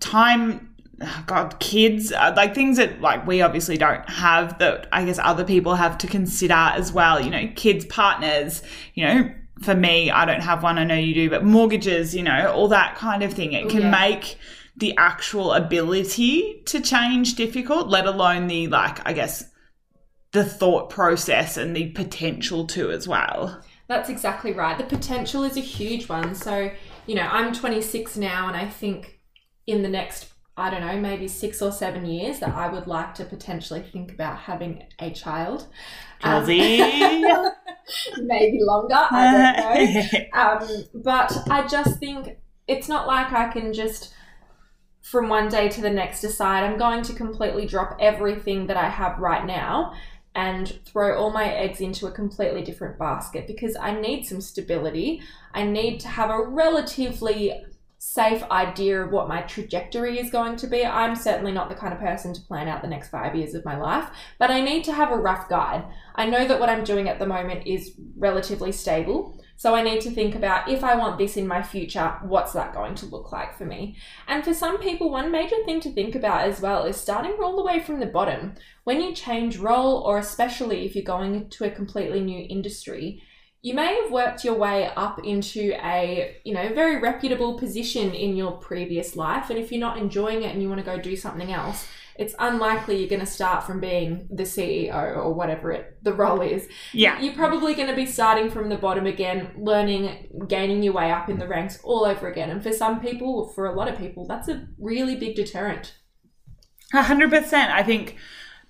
time, 0.00 0.74
oh 1.00 1.24
God, 1.26 1.58
kids, 1.60 2.12
uh, 2.12 2.32
like 2.36 2.54
things 2.54 2.76
that 2.76 3.00
like 3.00 3.26
we 3.26 3.40
obviously 3.42 3.76
don't 3.78 4.08
have 4.08 4.58
that 4.58 4.86
I 4.92 5.04
guess 5.04 5.18
other 5.18 5.44
people 5.44 5.74
have 5.76 5.96
to 5.98 6.06
consider 6.06 6.52
as 6.54 6.92
well. 6.92 7.20
You 7.20 7.30
know, 7.30 7.48
kids, 7.56 7.86
partners, 7.86 8.62
you 8.94 9.04
know, 9.06 9.30
for 9.62 9.74
me, 9.74 10.10
I 10.10 10.24
don't 10.26 10.42
have 10.42 10.62
one. 10.62 10.78
I 10.78 10.84
know 10.84 10.94
you 10.94 11.14
do, 11.14 11.30
but 11.30 11.42
mortgages, 11.44 12.14
you 12.14 12.22
know, 12.22 12.52
all 12.52 12.68
that 12.68 12.96
kind 12.96 13.22
of 13.22 13.32
thing. 13.32 13.52
It 13.54 13.68
can 13.70 13.80
Yeah. 13.82 13.90
make 13.90 14.36
the 14.76 14.94
actual 14.96 15.54
ability 15.54 16.62
to 16.66 16.80
change 16.80 17.34
difficult, 17.34 17.88
let 17.88 18.06
alone 18.06 18.46
the 18.46 18.68
like, 18.68 19.00
I 19.08 19.12
guess, 19.12 19.44
the 20.32 20.44
thought 20.44 20.90
process 20.90 21.56
and 21.56 21.74
the 21.74 21.90
potential 21.90 22.66
to 22.68 22.90
as 22.90 23.08
well. 23.08 23.62
That's 23.86 24.10
exactly 24.10 24.52
right. 24.52 24.76
The 24.76 24.84
potential 24.84 25.44
is 25.44 25.56
a 25.56 25.60
huge 25.60 26.08
one. 26.08 26.34
So, 26.34 26.70
you 27.06 27.14
know, 27.14 27.22
I'm 27.22 27.54
26 27.54 28.16
now, 28.18 28.46
and 28.46 28.56
I 28.56 28.68
think 28.68 29.20
in 29.66 29.82
the 29.82 29.88
next, 29.88 30.28
I 30.58 30.68
don't 30.68 30.82
know, 30.82 31.00
maybe 31.00 31.26
six 31.26 31.62
or 31.62 31.72
seven 31.72 32.04
years 32.04 32.40
that 32.40 32.54
I 32.54 32.68
would 32.68 32.86
like 32.86 33.14
to 33.14 33.24
potentially 33.24 33.82
think 33.82 34.12
about 34.12 34.40
having 34.40 34.82
a 34.98 35.10
child. 35.10 35.68
Um, 36.22 36.44
maybe 38.18 38.58
longer, 38.60 39.06
I 39.10 39.54
don't 39.54 40.12
know. 40.32 40.38
Um, 40.38 40.84
but 41.02 41.48
I 41.50 41.66
just 41.66 41.98
think 41.98 42.36
it's 42.66 42.88
not 42.88 43.06
like 43.06 43.32
I 43.32 43.48
can 43.48 43.72
just 43.72 44.12
from 45.00 45.30
one 45.30 45.48
day 45.48 45.70
to 45.70 45.80
the 45.80 45.88
next 45.88 46.20
decide 46.20 46.64
I'm 46.64 46.76
going 46.76 47.02
to 47.04 47.14
completely 47.14 47.64
drop 47.64 47.96
everything 47.98 48.66
that 48.66 48.76
I 48.76 48.90
have 48.90 49.18
right 49.18 49.46
now 49.46 49.94
and 50.34 50.78
throw 50.84 51.18
all 51.18 51.30
my 51.30 51.52
eggs 51.52 51.80
into 51.80 52.06
a 52.06 52.12
completely 52.12 52.62
different 52.62 52.98
basket 52.98 53.46
because 53.46 53.76
I 53.76 53.98
need 53.98 54.24
some 54.24 54.40
stability. 54.40 55.22
I 55.52 55.64
need 55.64 56.00
to 56.00 56.08
have 56.08 56.30
a 56.30 56.42
relatively 56.42 57.64
safe 58.00 58.44
idea 58.44 59.02
of 59.02 59.10
what 59.10 59.28
my 59.28 59.42
trajectory 59.42 60.20
is 60.20 60.30
going 60.30 60.56
to 60.56 60.68
be. 60.68 60.86
I'm 60.86 61.16
certainly 61.16 61.50
not 61.50 61.68
the 61.68 61.74
kind 61.74 61.92
of 61.92 61.98
person 61.98 62.32
to 62.32 62.40
plan 62.42 62.68
out 62.68 62.80
the 62.80 62.88
next 62.88 63.08
five 63.08 63.34
years 63.34 63.54
of 63.54 63.64
my 63.64 63.76
life, 63.76 64.08
but 64.38 64.50
I 64.50 64.60
need 64.60 64.84
to 64.84 64.92
have 64.92 65.10
a 65.10 65.16
rough 65.16 65.48
guide. 65.48 65.84
I 66.14 66.26
know 66.26 66.46
that 66.46 66.60
what 66.60 66.68
I'm 66.68 66.84
doing 66.84 67.08
at 67.08 67.18
the 67.18 67.26
moment 67.26 67.66
is 67.66 67.94
relatively 68.16 68.70
stable. 68.70 69.37
So 69.58 69.74
I 69.74 69.82
need 69.82 70.00
to 70.02 70.10
think 70.12 70.36
about 70.36 70.68
if 70.68 70.84
I 70.84 70.94
want 70.94 71.18
this 71.18 71.36
in 71.36 71.48
my 71.48 71.64
future, 71.64 72.16
what's 72.22 72.52
that 72.52 72.72
going 72.72 72.94
to 72.94 73.06
look 73.06 73.32
like 73.32 73.58
for 73.58 73.64
me? 73.64 73.96
And 74.28 74.44
for 74.44 74.54
some 74.54 74.78
people, 74.78 75.10
one 75.10 75.32
major 75.32 75.56
thing 75.64 75.80
to 75.80 75.90
think 75.90 76.14
about 76.14 76.46
as 76.46 76.60
well 76.60 76.84
is 76.84 76.96
starting 76.96 77.36
all 77.42 77.56
the 77.56 77.64
way 77.64 77.80
from 77.80 77.98
the 77.98 78.06
bottom. 78.06 78.54
When 78.84 79.00
you 79.00 79.12
change 79.12 79.56
role, 79.56 79.96
or 79.96 80.18
especially 80.18 80.86
if 80.86 80.94
you're 80.94 81.02
going 81.02 81.50
to 81.50 81.64
a 81.64 81.72
completely 81.72 82.20
new 82.20 82.46
industry, 82.48 83.20
you 83.60 83.74
may 83.74 84.00
have 84.00 84.12
worked 84.12 84.44
your 84.44 84.54
way 84.54 84.92
up 84.96 85.18
into 85.24 85.72
a 85.84 86.36
you 86.44 86.54
know 86.54 86.72
very 86.72 87.00
reputable 87.00 87.58
position 87.58 88.14
in 88.14 88.36
your 88.36 88.52
previous 88.52 89.16
life 89.16 89.50
and 89.50 89.58
if 89.58 89.72
you're 89.72 89.80
not 89.80 89.98
enjoying 89.98 90.44
it 90.44 90.52
and 90.52 90.62
you 90.62 90.68
want 90.68 90.78
to 90.78 90.86
go 90.86 90.96
do 90.96 91.16
something 91.16 91.52
else 91.52 91.88
it's 92.18 92.34
unlikely 92.38 92.98
you're 92.98 93.08
going 93.08 93.20
to 93.20 93.26
start 93.26 93.64
from 93.64 93.80
being 93.80 94.28
the 94.30 94.42
ceo 94.42 95.16
or 95.16 95.32
whatever 95.32 95.70
it 95.70 95.96
the 96.02 96.12
role 96.12 96.40
is 96.40 96.68
yeah. 96.92 97.20
you're 97.20 97.34
probably 97.34 97.74
going 97.74 97.88
to 97.88 97.96
be 97.96 98.06
starting 98.06 98.50
from 98.50 98.68
the 98.68 98.76
bottom 98.76 99.06
again 99.06 99.50
learning 99.56 100.28
gaining 100.48 100.82
your 100.82 100.92
way 100.92 101.10
up 101.10 101.28
in 101.28 101.38
the 101.38 101.46
ranks 101.46 101.78
all 101.82 102.04
over 102.04 102.28
again 102.28 102.50
and 102.50 102.62
for 102.62 102.72
some 102.72 103.00
people 103.00 103.48
for 103.54 103.66
a 103.66 103.74
lot 103.74 103.88
of 103.88 103.96
people 103.98 104.26
that's 104.26 104.48
a 104.48 104.66
really 104.78 105.16
big 105.16 105.34
deterrent 105.36 105.94
A 106.94 107.02
hundred 107.02 107.30
percent. 107.30 107.70
I 107.70 107.82
think, 107.82 108.16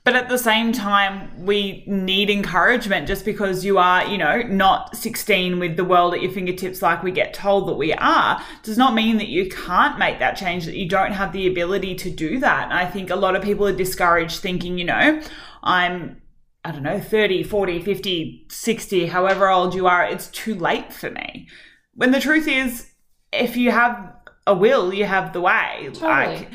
but 0.04 0.16
at 0.16 0.28
the 0.28 0.38
same 0.38 0.72
time, 0.72 1.44
we 1.44 1.84
need 1.86 2.30
encouragement. 2.30 3.06
Just 3.06 3.24
because 3.24 3.64
you 3.64 3.78
are, 3.78 4.06
you 4.06 4.16
know, 4.16 4.42
not 4.42 4.96
16 4.96 5.58
with 5.58 5.76
the 5.76 5.84
world 5.84 6.14
at 6.14 6.22
your 6.22 6.32
fingertips, 6.32 6.80
like 6.80 7.02
we 7.02 7.10
get 7.10 7.34
told 7.34 7.68
that 7.68 7.74
we 7.74 7.92
are, 7.92 8.42
does 8.62 8.78
not 8.78 8.94
mean 8.94 9.18
that 9.18 9.28
you 9.28 9.48
can't 9.48 9.98
make 9.98 10.18
that 10.18 10.36
change. 10.36 10.64
That 10.64 10.76
you 10.76 10.88
don't 10.88 11.12
have 11.12 11.32
the 11.32 11.46
ability 11.46 11.94
to 11.96 12.10
do 12.10 12.38
that. 12.40 12.64
And 12.64 12.72
I 12.72 12.86
think 12.86 13.10
a 13.10 13.16
lot 13.16 13.36
of 13.36 13.42
people 13.42 13.66
are 13.66 13.72
discouraged, 13.72 14.40
thinking, 14.40 14.78
you 14.78 14.84
know, 14.84 15.20
I'm. 15.62 16.22
I 16.64 16.72
don't 16.72 16.82
know, 16.82 17.00
30, 17.00 17.44
40, 17.44 17.80
50, 17.80 18.46
60, 18.50 19.06
however 19.06 19.48
old 19.48 19.74
you 19.74 19.86
are, 19.86 20.04
it's 20.04 20.26
too 20.26 20.54
late 20.54 20.92
for 20.92 21.08
me. 21.08 21.48
When 21.94 22.10
the 22.10 22.20
truth 22.20 22.46
is, 22.46 22.90
if 23.32 23.56
you 23.56 23.70
have 23.70 24.12
a 24.46 24.54
will, 24.54 24.92
you 24.92 25.04
have 25.04 25.32
the 25.32 25.40
way. 25.40 25.88
Like, 26.00 26.48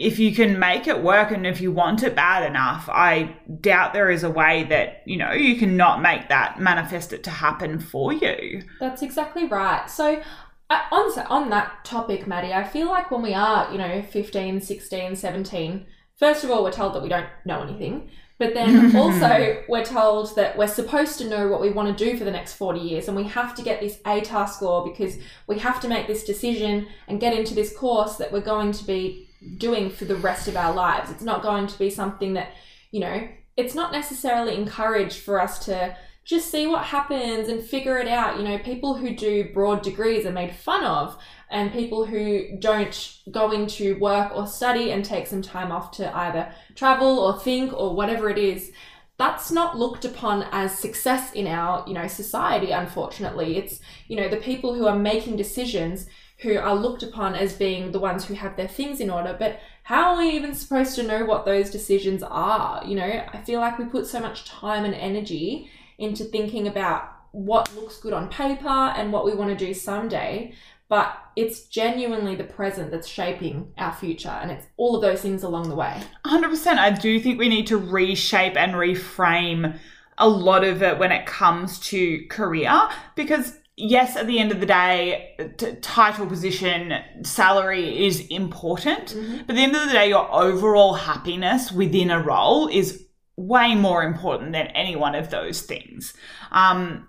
if 0.00 0.18
you 0.18 0.34
can 0.34 0.58
make 0.58 0.86
it 0.86 1.02
work 1.02 1.30
and 1.30 1.46
if 1.46 1.60
you 1.60 1.70
want 1.70 2.02
it 2.02 2.16
bad 2.16 2.42
enough, 2.42 2.88
I 2.90 3.36
doubt 3.60 3.92
there 3.92 4.10
is 4.10 4.24
a 4.24 4.30
way 4.30 4.64
that, 4.64 5.02
you 5.04 5.18
know, 5.18 5.32
you 5.32 5.56
can 5.56 5.76
not 5.76 6.00
make 6.00 6.30
that 6.30 6.58
manifest 6.58 7.12
it 7.12 7.22
to 7.24 7.30
happen 7.30 7.78
for 7.78 8.10
you. 8.10 8.62
That's 8.80 9.02
exactly 9.02 9.46
right. 9.46 9.90
So, 9.90 10.22
uh, 10.70 10.80
on, 10.90 11.18
on 11.26 11.50
that 11.50 11.84
topic, 11.84 12.26
Maddie, 12.26 12.54
I 12.54 12.64
feel 12.64 12.88
like 12.88 13.10
when 13.10 13.20
we 13.20 13.34
are, 13.34 13.70
you 13.70 13.76
know, 13.76 14.00
15, 14.00 14.62
16, 14.62 15.16
17, 15.16 15.86
first 16.16 16.44
of 16.44 16.50
all, 16.50 16.64
we're 16.64 16.72
told 16.72 16.94
that 16.94 17.02
we 17.02 17.10
don't 17.10 17.28
know 17.44 17.60
anything. 17.60 18.08
But 18.38 18.54
then 18.54 18.96
also, 18.96 19.62
we're 19.68 19.84
told 19.84 20.34
that 20.36 20.56
we're 20.56 20.66
supposed 20.66 21.18
to 21.18 21.28
know 21.28 21.48
what 21.48 21.60
we 21.60 21.72
want 21.72 21.94
to 21.96 22.04
do 22.04 22.16
for 22.16 22.24
the 22.24 22.30
next 22.30 22.54
40 22.54 22.80
years, 22.80 23.06
and 23.06 23.14
we 23.14 23.24
have 23.24 23.54
to 23.56 23.62
get 23.62 23.82
this 23.82 23.98
ATAR 24.06 24.48
score 24.48 24.82
because 24.82 25.18
we 25.46 25.58
have 25.58 25.78
to 25.80 25.88
make 25.88 26.06
this 26.06 26.24
decision 26.24 26.86
and 27.06 27.20
get 27.20 27.36
into 27.36 27.54
this 27.54 27.76
course 27.76 28.16
that 28.16 28.32
we're 28.32 28.40
going 28.40 28.72
to 28.72 28.84
be 28.86 29.26
doing 29.56 29.90
for 29.90 30.04
the 30.04 30.16
rest 30.16 30.48
of 30.48 30.56
our 30.56 30.74
lives. 30.74 31.10
It's 31.10 31.22
not 31.22 31.42
going 31.42 31.66
to 31.66 31.78
be 31.78 31.90
something 31.90 32.34
that, 32.34 32.52
you 32.90 33.00
know, 33.00 33.28
it's 33.56 33.74
not 33.74 33.92
necessarily 33.92 34.54
encouraged 34.54 35.18
for 35.20 35.40
us 35.40 35.64
to 35.66 35.96
just 36.24 36.50
see 36.50 36.66
what 36.66 36.84
happens 36.84 37.48
and 37.48 37.62
figure 37.62 37.98
it 37.98 38.06
out. 38.06 38.38
You 38.38 38.44
know, 38.44 38.58
people 38.58 38.94
who 38.94 39.14
do 39.16 39.52
broad 39.52 39.82
degrees 39.82 40.26
are 40.26 40.32
made 40.32 40.54
fun 40.54 40.84
of, 40.84 41.16
and 41.50 41.72
people 41.72 42.04
who 42.04 42.56
don't 42.60 43.18
go 43.30 43.50
into 43.50 43.98
work 43.98 44.30
or 44.34 44.46
study 44.46 44.92
and 44.92 45.04
take 45.04 45.26
some 45.26 45.42
time 45.42 45.72
off 45.72 45.90
to 45.92 46.16
either 46.16 46.52
travel 46.76 47.18
or 47.18 47.40
think 47.40 47.72
or 47.72 47.96
whatever 47.96 48.30
it 48.30 48.38
is. 48.38 48.70
That's 49.18 49.50
not 49.50 49.76
looked 49.76 50.04
upon 50.04 50.44
as 50.52 50.78
success 50.78 51.32
in 51.32 51.46
our, 51.46 51.84
you 51.86 51.92
know, 51.92 52.06
society, 52.06 52.70
unfortunately. 52.70 53.58
It's, 53.58 53.80
you 54.06 54.16
know, 54.16 54.28
the 54.28 54.36
people 54.36 54.74
who 54.74 54.86
are 54.86 54.96
making 54.96 55.36
decisions 55.36 56.06
who 56.42 56.56
are 56.56 56.74
looked 56.74 57.02
upon 57.02 57.34
as 57.34 57.52
being 57.52 57.92
the 57.92 57.98
ones 57.98 58.24
who 58.24 58.34
have 58.34 58.56
their 58.56 58.68
things 58.68 59.00
in 59.00 59.10
order. 59.10 59.36
But 59.38 59.60
how 59.82 60.14
are 60.14 60.18
we 60.18 60.30
even 60.30 60.54
supposed 60.54 60.94
to 60.96 61.02
know 61.02 61.24
what 61.24 61.44
those 61.44 61.70
decisions 61.70 62.22
are? 62.22 62.82
You 62.84 62.96
know, 62.96 63.24
I 63.32 63.38
feel 63.38 63.60
like 63.60 63.78
we 63.78 63.84
put 63.84 64.06
so 64.06 64.20
much 64.20 64.46
time 64.46 64.84
and 64.84 64.94
energy 64.94 65.70
into 65.98 66.24
thinking 66.24 66.66
about 66.66 67.12
what 67.32 67.74
looks 67.76 67.98
good 67.98 68.12
on 68.12 68.28
paper 68.28 68.68
and 68.68 69.12
what 69.12 69.24
we 69.24 69.34
want 69.34 69.50
to 69.50 69.66
do 69.66 69.74
someday. 69.74 70.54
But 70.88 71.16
it's 71.36 71.66
genuinely 71.66 72.34
the 72.34 72.44
present 72.44 72.90
that's 72.90 73.06
shaping 73.06 73.72
our 73.78 73.92
future, 73.92 74.28
and 74.28 74.50
it's 74.50 74.66
all 74.76 74.96
of 74.96 75.02
those 75.02 75.20
things 75.20 75.44
along 75.44 75.68
the 75.68 75.76
way. 75.76 76.02
100%. 76.24 76.66
I 76.78 76.90
do 76.90 77.20
think 77.20 77.38
we 77.38 77.48
need 77.48 77.68
to 77.68 77.78
reshape 77.78 78.56
and 78.56 78.72
reframe 78.72 79.78
a 80.18 80.28
lot 80.28 80.64
of 80.64 80.82
it 80.82 80.98
when 80.98 81.12
it 81.12 81.26
comes 81.26 81.78
to 81.80 82.26
career 82.26 82.88
because 83.14 83.59
yes, 83.80 84.16
at 84.16 84.26
the 84.26 84.38
end 84.38 84.52
of 84.52 84.60
the 84.60 84.66
day, 84.66 85.52
t- 85.56 85.74
title, 85.80 86.26
position, 86.26 86.94
salary 87.22 88.06
is 88.06 88.26
important. 88.28 89.14
But 89.46 89.50
at 89.50 89.56
the 89.56 89.62
end 89.62 89.74
of 89.74 89.86
the 89.86 89.92
day, 89.92 90.08
your 90.08 90.32
overall 90.32 90.94
happiness 90.94 91.72
within 91.72 92.10
a 92.10 92.22
role 92.22 92.68
is 92.68 93.04
way 93.36 93.74
more 93.74 94.02
important 94.02 94.52
than 94.52 94.66
any 94.68 94.96
one 94.96 95.14
of 95.14 95.30
those 95.30 95.62
things. 95.62 96.14
Um, 96.52 97.08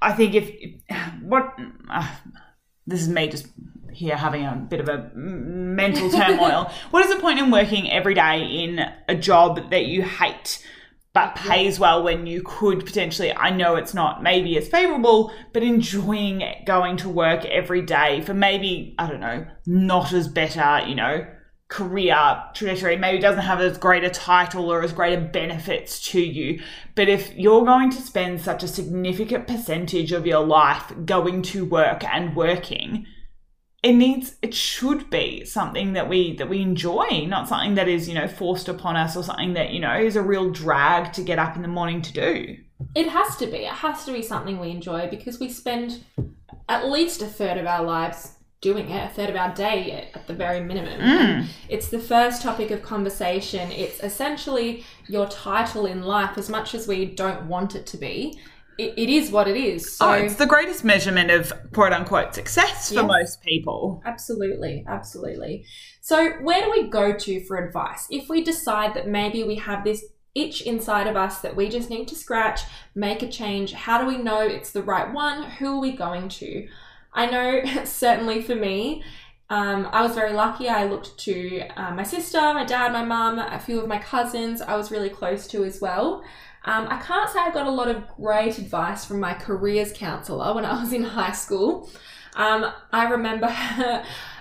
I 0.00 0.12
think 0.12 0.34
if 0.34 0.50
what 1.22 1.56
uh, 1.90 2.08
this 2.86 3.00
is 3.00 3.08
me 3.08 3.28
just 3.28 3.46
here 3.92 4.16
having 4.16 4.44
a 4.44 4.54
bit 4.54 4.80
of 4.80 4.88
a 4.88 5.10
mental 5.14 6.10
turmoil. 6.10 6.70
what 6.90 7.04
is 7.04 7.14
the 7.14 7.20
point 7.20 7.38
in 7.38 7.50
working 7.50 7.90
every 7.90 8.14
day 8.14 8.42
in 8.42 8.80
a 9.08 9.14
job 9.14 9.70
that 9.70 9.86
you 9.86 10.02
hate? 10.02 10.66
But 11.14 11.34
pays 11.34 11.78
well 11.78 12.02
when 12.02 12.26
you 12.26 12.42
could 12.42 12.84
potentially 12.84 13.32
I 13.32 13.50
know 13.50 13.76
it's 13.76 13.94
not 13.94 14.22
maybe 14.22 14.56
as 14.56 14.68
favorable 14.68 15.32
but 15.52 15.62
enjoying 15.62 16.42
going 16.66 16.96
to 16.98 17.08
work 17.08 17.44
every 17.44 17.82
day 17.82 18.20
for 18.22 18.34
maybe 18.34 18.94
I 18.98 19.08
don't 19.08 19.20
know 19.20 19.46
not 19.66 20.12
as 20.12 20.28
better 20.28 20.86
you 20.86 20.94
know 20.94 21.26
career 21.72 22.42
trajectory. 22.52 22.98
Maybe 22.98 23.18
doesn't 23.18 23.40
have 23.40 23.58
as 23.60 23.78
great 23.78 24.04
a 24.04 24.10
title 24.10 24.70
or 24.70 24.82
as 24.82 24.92
great 24.92 25.18
a 25.18 25.20
benefits 25.22 26.04
to 26.10 26.20
you. 26.20 26.60
But 26.94 27.08
if 27.08 27.34
you're 27.34 27.64
going 27.64 27.88
to 27.90 28.02
spend 28.02 28.42
such 28.42 28.62
a 28.62 28.68
significant 28.68 29.46
percentage 29.46 30.12
of 30.12 30.26
your 30.26 30.44
life 30.44 30.92
going 31.06 31.40
to 31.42 31.64
work 31.64 32.04
and 32.04 32.36
working 32.36 33.06
it 33.82 33.92
needs 33.92 34.36
it 34.42 34.54
should 34.54 35.10
be 35.10 35.44
something 35.44 35.92
that 35.94 36.08
we 36.08 36.36
that 36.36 36.48
we 36.48 36.60
enjoy 36.60 37.26
not 37.26 37.48
something 37.48 37.74
that 37.74 37.88
is 37.88 38.08
you 38.08 38.14
know 38.14 38.28
forced 38.28 38.68
upon 38.68 38.96
us 38.96 39.16
or 39.16 39.22
something 39.22 39.54
that 39.54 39.70
you 39.70 39.80
know 39.80 39.94
is 39.94 40.16
a 40.16 40.22
real 40.22 40.50
drag 40.50 41.12
to 41.12 41.22
get 41.22 41.38
up 41.38 41.56
in 41.56 41.62
the 41.62 41.68
morning 41.68 42.00
to 42.00 42.12
do 42.12 42.56
It 42.94 43.08
has 43.08 43.36
to 43.36 43.46
be. 43.46 43.58
It 43.58 43.72
has 43.72 44.04
to 44.04 44.12
be 44.12 44.22
something 44.22 44.58
we 44.58 44.70
enjoy 44.70 45.08
because 45.08 45.38
we 45.38 45.48
spend 45.48 46.04
at 46.68 46.88
least 46.88 47.22
a 47.22 47.26
third 47.26 47.58
of 47.58 47.66
our 47.66 47.84
lives 47.84 48.32
doing 48.60 48.88
it, 48.90 49.04
a 49.04 49.08
third 49.08 49.28
of 49.28 49.36
our 49.36 49.52
day 49.54 50.08
at 50.14 50.26
the 50.26 50.34
very 50.34 50.60
minimum. 50.60 51.00
Mm. 51.00 51.46
It's 51.68 51.88
the 51.88 51.98
first 51.98 52.42
topic 52.42 52.70
of 52.70 52.80
conversation. 52.82 53.72
It's 53.72 54.00
essentially 54.02 54.84
your 55.08 55.26
title 55.26 55.86
in 55.86 56.02
life, 56.02 56.38
as 56.38 56.48
much 56.48 56.74
as 56.74 56.86
we 56.86 57.06
don't 57.06 57.46
want 57.46 57.74
it 57.74 57.86
to 57.86 57.96
be. 57.96 58.38
It, 58.78 58.94
it 58.96 59.08
is 59.08 59.30
what 59.30 59.48
it 59.48 59.56
is. 59.56 59.96
So 59.96 60.08
oh 60.08 60.12
it's 60.12 60.36
the 60.36 60.46
greatest 60.46 60.84
measurement 60.84 61.30
of 61.30 61.52
quote 61.72 61.92
unquote 61.92 62.34
success 62.34 62.88
for 62.88 63.02
Yes. 63.02 63.06
most 63.06 63.42
people 63.42 64.02
Absolutely, 64.04 64.84
absolutely. 64.88 65.64
So, 66.00 66.32
where 66.42 66.62
do 66.62 66.70
we 66.70 66.88
go 66.88 67.12
to 67.12 67.44
for 67.44 67.56
advice? 67.56 68.06
If 68.10 68.28
we 68.28 68.42
decide 68.42 68.94
that 68.94 69.08
maybe 69.08 69.44
we 69.44 69.56
have 69.56 69.84
this 69.84 70.04
itch 70.34 70.62
inside 70.62 71.06
of 71.06 71.16
us 71.16 71.40
that 71.40 71.54
we 71.54 71.68
just 71.68 71.90
need 71.90 72.08
to 72.08 72.14
scratch, 72.14 72.62
make 72.94 73.22
a 73.22 73.28
change, 73.28 73.72
how 73.72 74.00
do 74.00 74.06
we 74.06 74.16
know 74.16 74.40
it's 74.40 74.72
the 74.72 74.82
right 74.82 75.12
one? 75.12 75.44
Who 75.44 75.76
are 75.76 75.80
we 75.80 75.92
going 75.92 76.28
to? 76.30 76.66
I 77.12 77.26
know, 77.26 77.62
certainly 77.84 78.42
for 78.42 78.54
me, 78.54 79.04
um, 79.50 79.88
I 79.92 80.00
was 80.02 80.14
very 80.14 80.32
lucky. 80.32 80.68
I 80.68 80.86
looked 80.86 81.18
to 81.18 81.60
uh, 81.76 81.94
my 81.94 82.04
sister, 82.04 82.40
my 82.40 82.64
dad, 82.64 82.92
my 82.92 83.04
mum, 83.04 83.38
a 83.38 83.58
few 83.58 83.80
of 83.80 83.86
my 83.86 83.98
cousins 83.98 84.62
I 84.62 84.76
was 84.76 84.90
really 84.90 85.10
close 85.10 85.46
to 85.48 85.64
as 85.64 85.80
well. 85.80 86.24
Um, 86.64 86.86
I 86.88 86.98
can't 86.98 87.28
say 87.30 87.40
I 87.40 87.50
got 87.50 87.66
a 87.66 87.70
lot 87.70 87.88
of 87.88 88.06
great 88.16 88.58
advice 88.58 89.04
from 89.04 89.18
my 89.20 89.34
careers 89.34 89.92
counsellor 89.92 90.54
when 90.54 90.64
I 90.64 90.80
was 90.80 90.92
in 90.92 91.02
high 91.02 91.32
school. 91.32 91.90
Um, 92.36 92.72
I 92.92 93.08
remember 93.10 93.48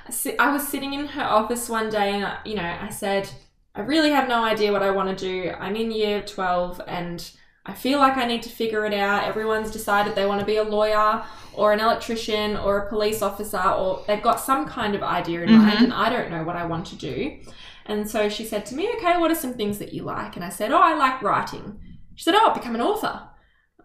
si- 0.10 0.38
I 0.38 0.52
was 0.54 0.68
sitting 0.68 0.94
in 0.94 1.08
her 1.08 1.24
office 1.24 1.68
one 1.70 1.90
day 1.90 2.14
and, 2.16 2.26
I, 2.26 2.38
you 2.46 2.56
know, 2.56 2.78
I 2.82 2.90
said, 2.90 3.30
I 3.76 3.82
really 3.82 4.12
have 4.12 4.28
no 4.28 4.44
idea 4.44 4.72
what 4.72 4.84
I 4.84 4.92
want 4.92 5.18
to 5.18 5.26
do. 5.26 5.52
I'm 5.60 5.76
in 5.76 5.92
year 5.92 6.22
12 6.22 6.82
and 6.88 7.32
I 7.66 7.74
feel 7.74 8.00
like 8.00 8.18
I 8.18 8.26
need 8.26 8.44
to 8.44 8.50
figure 8.50 8.86
it 8.86 8.94
out. 8.94 9.24
Everyone's 9.24 9.72
decided 9.72 10.14
they 10.16 10.26
want 10.26 10.40
to 10.42 10.46
be 10.46 10.58
a 10.58 10.64
lawyer 10.64 11.24
or 11.54 11.74
an 11.74 11.80
electrician 11.80 12.58
or 12.58 12.78
a 12.80 12.90
police 12.90 13.22
officer 13.22 13.62
or 13.62 14.04
they've 14.08 14.22
got 14.24 14.40
some 14.40 14.66
kind 14.68 14.96
of 14.96 15.04
idea 15.04 15.42
in 15.44 15.52
mind 15.52 15.80
Mhm. 15.80 15.84
and 15.86 15.94
I 15.94 16.10
don't 16.10 16.30
know 16.32 16.44
what 16.44 16.56
I 16.56 16.66
want 16.66 16.86
to 16.88 16.96
do. 16.96 17.38
And 17.86 18.10
so 18.10 18.30
she 18.30 18.46
said 18.46 18.66
to 18.68 18.76
me, 18.76 18.90
Okay, 18.98 19.18
what 19.18 19.32
are 19.32 19.36
some 19.36 19.54
things 19.56 19.80
that 19.80 19.92
you 19.94 20.04
like? 20.04 20.36
And 20.36 20.46
I 20.46 20.50
said, 20.50 20.72
Oh, 20.72 20.80
I 20.82 20.96
like 20.96 21.22
writing. 21.22 21.80
She 22.22 22.26
said, 22.26 22.36
Oh, 22.36 22.50
I'll 22.50 22.54
become 22.54 22.76
an 22.76 22.82
author. 22.82 23.20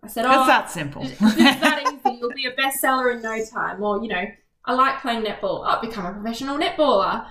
I 0.02 0.08
said, 0.08 0.26
"Oh, 0.26 0.28
It's 0.30 0.38
Oh, 0.42 0.46
that 0.46 0.70
simple. 0.70 1.02
it's 1.06 1.18
that 1.18 1.82
easy. 2.04 2.18
You'll 2.20 2.34
be 2.34 2.44
a 2.44 2.52
bestseller 2.54 3.16
in 3.16 3.22
no 3.22 3.42
time. 3.42 3.82
Or, 3.82 4.02
you 4.02 4.08
know, 4.08 4.24
I 4.66 4.74
like 4.74 5.00
playing 5.00 5.24
netball. 5.24 5.66
I'll 5.66 5.80
become 5.80 6.04
a 6.04 6.12
professional 6.12 6.58
netballer. 6.58 7.26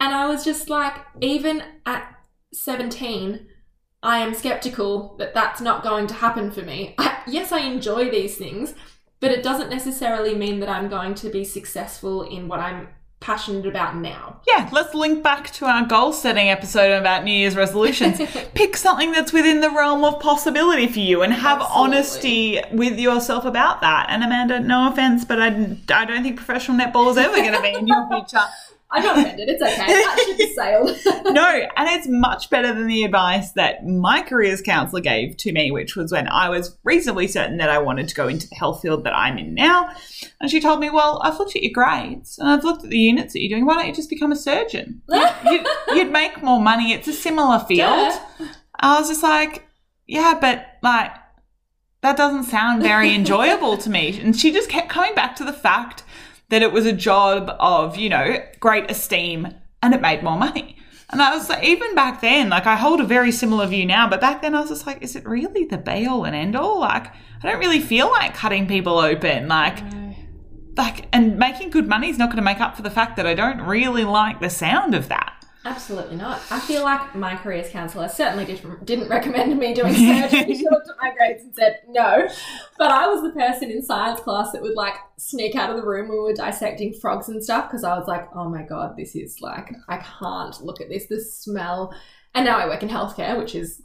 And 0.00 0.12
I 0.12 0.26
was 0.26 0.44
just 0.44 0.68
like, 0.68 0.94
even 1.20 1.62
at 1.86 2.12
17, 2.52 3.46
I 4.02 4.18
am 4.18 4.34
skeptical 4.34 5.14
that 5.18 5.32
that's 5.32 5.60
not 5.60 5.84
going 5.84 6.08
to 6.08 6.14
happen 6.14 6.50
for 6.50 6.62
me. 6.62 6.96
I, 6.98 7.18
yes, 7.28 7.52
I 7.52 7.60
enjoy 7.60 8.10
these 8.10 8.36
things, 8.36 8.74
but 9.20 9.30
it 9.30 9.44
doesn't 9.44 9.70
necessarily 9.70 10.34
mean 10.34 10.58
that 10.58 10.68
I'm 10.68 10.88
going 10.88 11.14
to 11.14 11.30
be 11.30 11.44
successful 11.44 12.22
in 12.24 12.48
what 12.48 12.58
I'm 12.58 12.88
passionate 13.20 13.66
about 13.66 13.96
now. 13.96 14.40
yeah, 14.46 14.68
let's 14.72 14.94
link 14.94 15.22
back 15.22 15.50
to 15.50 15.66
our 15.66 15.84
goal 15.84 16.12
setting 16.12 16.48
episode 16.48 16.92
about 16.92 17.24
New 17.24 17.32
Year's 17.32 17.56
resolutions. 17.56 18.20
Pick 18.54 18.76
something 18.76 19.10
that's 19.12 19.32
within 19.32 19.60
the 19.60 19.70
realm 19.70 20.04
of 20.04 20.20
possibility 20.20 20.86
for 20.86 21.00
you 21.00 21.22
and 21.22 21.32
have 21.32 21.60
Absolutely. 21.60 21.82
honesty 21.96 22.60
with 22.72 22.98
yourself 22.98 23.44
about 23.44 23.80
that. 23.80 24.06
And 24.08 24.22
Amanda, 24.22 24.60
no 24.60 24.88
offense, 24.90 25.24
but 25.24 25.40
I, 25.42 25.48
I 25.92 26.04
don't 26.04 26.22
think 26.22 26.36
professional 26.36 26.78
netball 26.78 27.10
is 27.10 27.16
ever 27.16 27.36
going 27.36 27.52
to 27.52 27.60
be 27.62 27.74
in 27.74 27.86
your 27.88 28.08
future. 28.10 28.44
I'm 28.90 29.02
not 29.02 29.18
offended. 29.18 29.50
It's 29.50 29.62
okay. 29.62 29.76
That 29.76 30.24
ship 30.26 30.38
has 30.38 30.54
sailed. 30.54 31.24
no, 31.34 31.46
and 31.76 31.88
it's 31.90 32.08
much 32.08 32.48
better 32.48 32.72
than 32.72 32.86
the 32.86 33.04
advice 33.04 33.52
that 33.52 33.86
my 33.86 34.22
careers 34.22 34.62
counselor 34.62 35.02
gave 35.02 35.36
to 35.38 35.52
me, 35.52 35.70
which 35.70 35.94
was 35.94 36.10
when 36.10 36.26
I 36.28 36.48
was 36.48 36.78
reasonably 36.84 37.28
certain 37.28 37.58
that 37.58 37.68
I 37.68 37.78
wanted 37.78 38.08
to 38.08 38.14
go 38.14 38.28
into 38.28 38.48
the 38.48 38.54
health 38.54 38.80
field 38.80 39.04
that 39.04 39.14
I'm 39.14 39.36
in 39.36 39.52
now. 39.52 39.90
And 40.40 40.50
she 40.50 40.58
told 40.60 40.80
me, 40.80 40.88
Well, 40.88 41.20
I've 41.22 41.38
looked 41.38 41.54
at 41.54 41.62
your 41.62 41.72
grades 41.72 42.38
and 42.38 42.48
I've 42.48 42.64
looked 42.64 42.84
at 42.84 42.90
the 42.90 42.98
units 42.98 43.34
that 43.34 43.42
you're 43.42 43.50
doing. 43.50 43.66
Why 43.66 43.74
don't 43.74 43.88
you 43.88 43.94
just 43.94 44.08
become 44.08 44.32
a 44.32 44.36
surgeon? 44.36 45.02
You'd, 45.44 45.66
you'd 45.88 46.12
make 46.12 46.42
more 46.42 46.60
money. 46.60 46.92
It's 46.92 47.08
a 47.08 47.12
similar 47.12 47.58
field. 47.60 48.12
Duh. 48.38 48.46
I 48.80 48.98
was 48.98 49.08
just 49.08 49.22
like, 49.22 49.66
Yeah, 50.06 50.38
but 50.40 50.66
like, 50.82 51.10
that 52.00 52.16
doesn't 52.16 52.44
sound 52.44 52.82
very 52.82 53.14
enjoyable 53.14 53.76
to 53.78 53.90
me. 53.90 54.18
And 54.20 54.34
she 54.34 54.52
just 54.52 54.70
kept 54.70 54.88
coming 54.88 55.14
back 55.14 55.36
to 55.36 55.44
the 55.44 55.52
fact 55.52 56.04
that 56.50 56.62
it 56.62 56.72
was 56.72 56.86
a 56.86 56.92
job 56.92 57.54
of, 57.58 57.96
you 57.96 58.08
know, 58.08 58.42
great 58.60 58.90
esteem 58.90 59.48
and 59.82 59.94
it 59.94 60.00
made 60.00 60.22
more 60.22 60.38
money. 60.38 60.76
And 61.10 61.22
I 61.22 61.34
was 61.34 61.48
like, 61.48 61.64
even 61.64 61.94
back 61.94 62.20
then, 62.20 62.50
like 62.50 62.66
I 62.66 62.76
hold 62.76 63.00
a 63.00 63.04
very 63.04 63.32
similar 63.32 63.66
view 63.66 63.86
now, 63.86 64.08
but 64.08 64.20
back 64.20 64.42
then 64.42 64.54
I 64.54 64.60
was 64.60 64.68
just 64.68 64.86
like, 64.86 65.02
is 65.02 65.16
it 65.16 65.26
really 65.26 65.64
the 65.64 65.78
be 65.78 66.06
all 66.06 66.24
and 66.24 66.36
end 66.36 66.54
all? 66.54 66.80
Like, 66.80 67.06
I 67.06 67.50
don't 67.50 67.58
really 67.58 67.80
feel 67.80 68.10
like 68.10 68.34
cutting 68.34 68.66
people 68.66 68.98
open. 68.98 69.48
Like, 69.48 69.78
like, 70.76 71.08
and 71.12 71.38
making 71.38 71.70
good 71.70 71.88
money 71.88 72.10
is 72.10 72.18
not 72.18 72.26
going 72.26 72.36
to 72.36 72.42
make 72.42 72.60
up 72.60 72.76
for 72.76 72.82
the 72.82 72.90
fact 72.90 73.16
that 73.16 73.26
I 73.26 73.34
don't 73.34 73.62
really 73.62 74.04
like 74.04 74.40
the 74.40 74.50
sound 74.50 74.94
of 74.94 75.08
that. 75.08 75.37
Absolutely 75.68 76.16
not. 76.16 76.40
I 76.50 76.60
feel 76.60 76.82
like 76.82 77.14
my 77.14 77.36
careers 77.36 77.68
counsellor 77.68 78.08
certainly 78.08 78.46
did, 78.46 78.62
didn't 78.86 79.10
recommend 79.10 79.58
me 79.58 79.74
doing 79.74 79.92
surgery. 79.92 80.54
she 80.56 80.64
looked 80.64 80.88
at 80.88 80.96
my 80.98 81.12
grades 81.14 81.44
and 81.44 81.54
said 81.54 81.80
no. 81.88 82.26
But 82.78 82.90
I 82.90 83.06
was 83.06 83.22
the 83.22 83.38
person 83.38 83.70
in 83.70 83.82
science 83.82 84.18
class 84.20 84.52
that 84.52 84.62
would 84.62 84.74
like 84.76 84.94
sneak 85.18 85.56
out 85.56 85.68
of 85.68 85.76
the 85.76 85.86
room 85.86 86.08
when 86.08 86.16
we 86.16 86.24
were 86.24 86.32
dissecting 86.32 86.94
frogs 86.94 87.28
and 87.28 87.44
stuff 87.44 87.68
because 87.68 87.84
I 87.84 87.98
was 87.98 88.08
like, 88.08 88.26
oh 88.34 88.48
my 88.48 88.62
god, 88.62 88.96
this 88.96 89.14
is 89.14 89.42
like, 89.42 89.70
I 89.88 89.98
can't 89.98 90.58
look 90.64 90.80
at 90.80 90.88
this, 90.88 91.06
this 91.06 91.34
smell. 91.34 91.94
And 92.34 92.46
now 92.46 92.58
I 92.58 92.66
work 92.66 92.82
in 92.82 92.88
healthcare, 92.88 93.36
which 93.36 93.54
is 93.54 93.82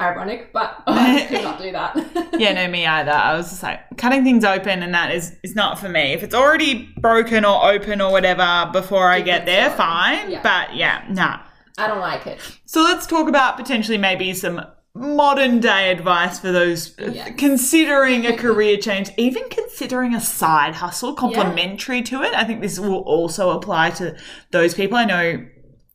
ironic, 0.00 0.52
but 0.52 0.82
I 0.86 1.26
could 1.28 1.42
not 1.42 1.60
do 1.60 1.72
that. 1.72 1.96
yeah, 2.38 2.52
no, 2.52 2.68
me 2.68 2.84
either. 2.86 3.12
I 3.12 3.36
was 3.36 3.50
just 3.50 3.62
like 3.62 3.80
cutting 3.96 4.24
things 4.24 4.44
open, 4.44 4.82
and 4.82 4.94
that 4.94 5.14
is 5.14 5.36
is 5.42 5.54
not 5.54 5.78
for 5.78 5.88
me. 5.88 6.12
If 6.12 6.22
it's 6.22 6.34
already 6.34 6.92
broken 6.98 7.44
or 7.44 7.64
open 7.70 8.00
or 8.00 8.10
whatever 8.12 8.70
before 8.72 9.08
I 9.08 9.20
get 9.20 9.46
there, 9.46 9.70
fine. 9.70 10.30
Yeah. 10.30 10.42
But 10.42 10.74
yeah, 10.76 11.04
nah. 11.10 11.40
I 11.76 11.88
don't 11.88 12.00
like 12.00 12.26
it. 12.26 12.40
So 12.66 12.82
let's 12.82 13.06
talk 13.06 13.28
about 13.28 13.56
potentially 13.56 13.98
maybe 13.98 14.32
some 14.32 14.64
modern 14.94 15.58
day 15.58 15.90
advice 15.90 16.38
for 16.38 16.52
those 16.52 16.96
uh, 17.00 17.10
Yes. 17.12 17.32
considering 17.36 18.26
a 18.26 18.36
career 18.44 18.76
change, 18.76 19.10
even 19.16 19.42
considering 19.48 20.14
a 20.14 20.20
side 20.20 20.76
hustle 20.76 21.14
complementary 21.14 22.00
to 22.02 22.22
it. 22.22 22.32
I 22.32 22.44
think 22.44 22.60
this 22.60 22.78
will 22.78 23.00
also 23.00 23.50
apply 23.50 23.90
to 23.90 24.16
those 24.52 24.74
people. 24.74 24.96
I 24.96 25.04
know 25.04 25.44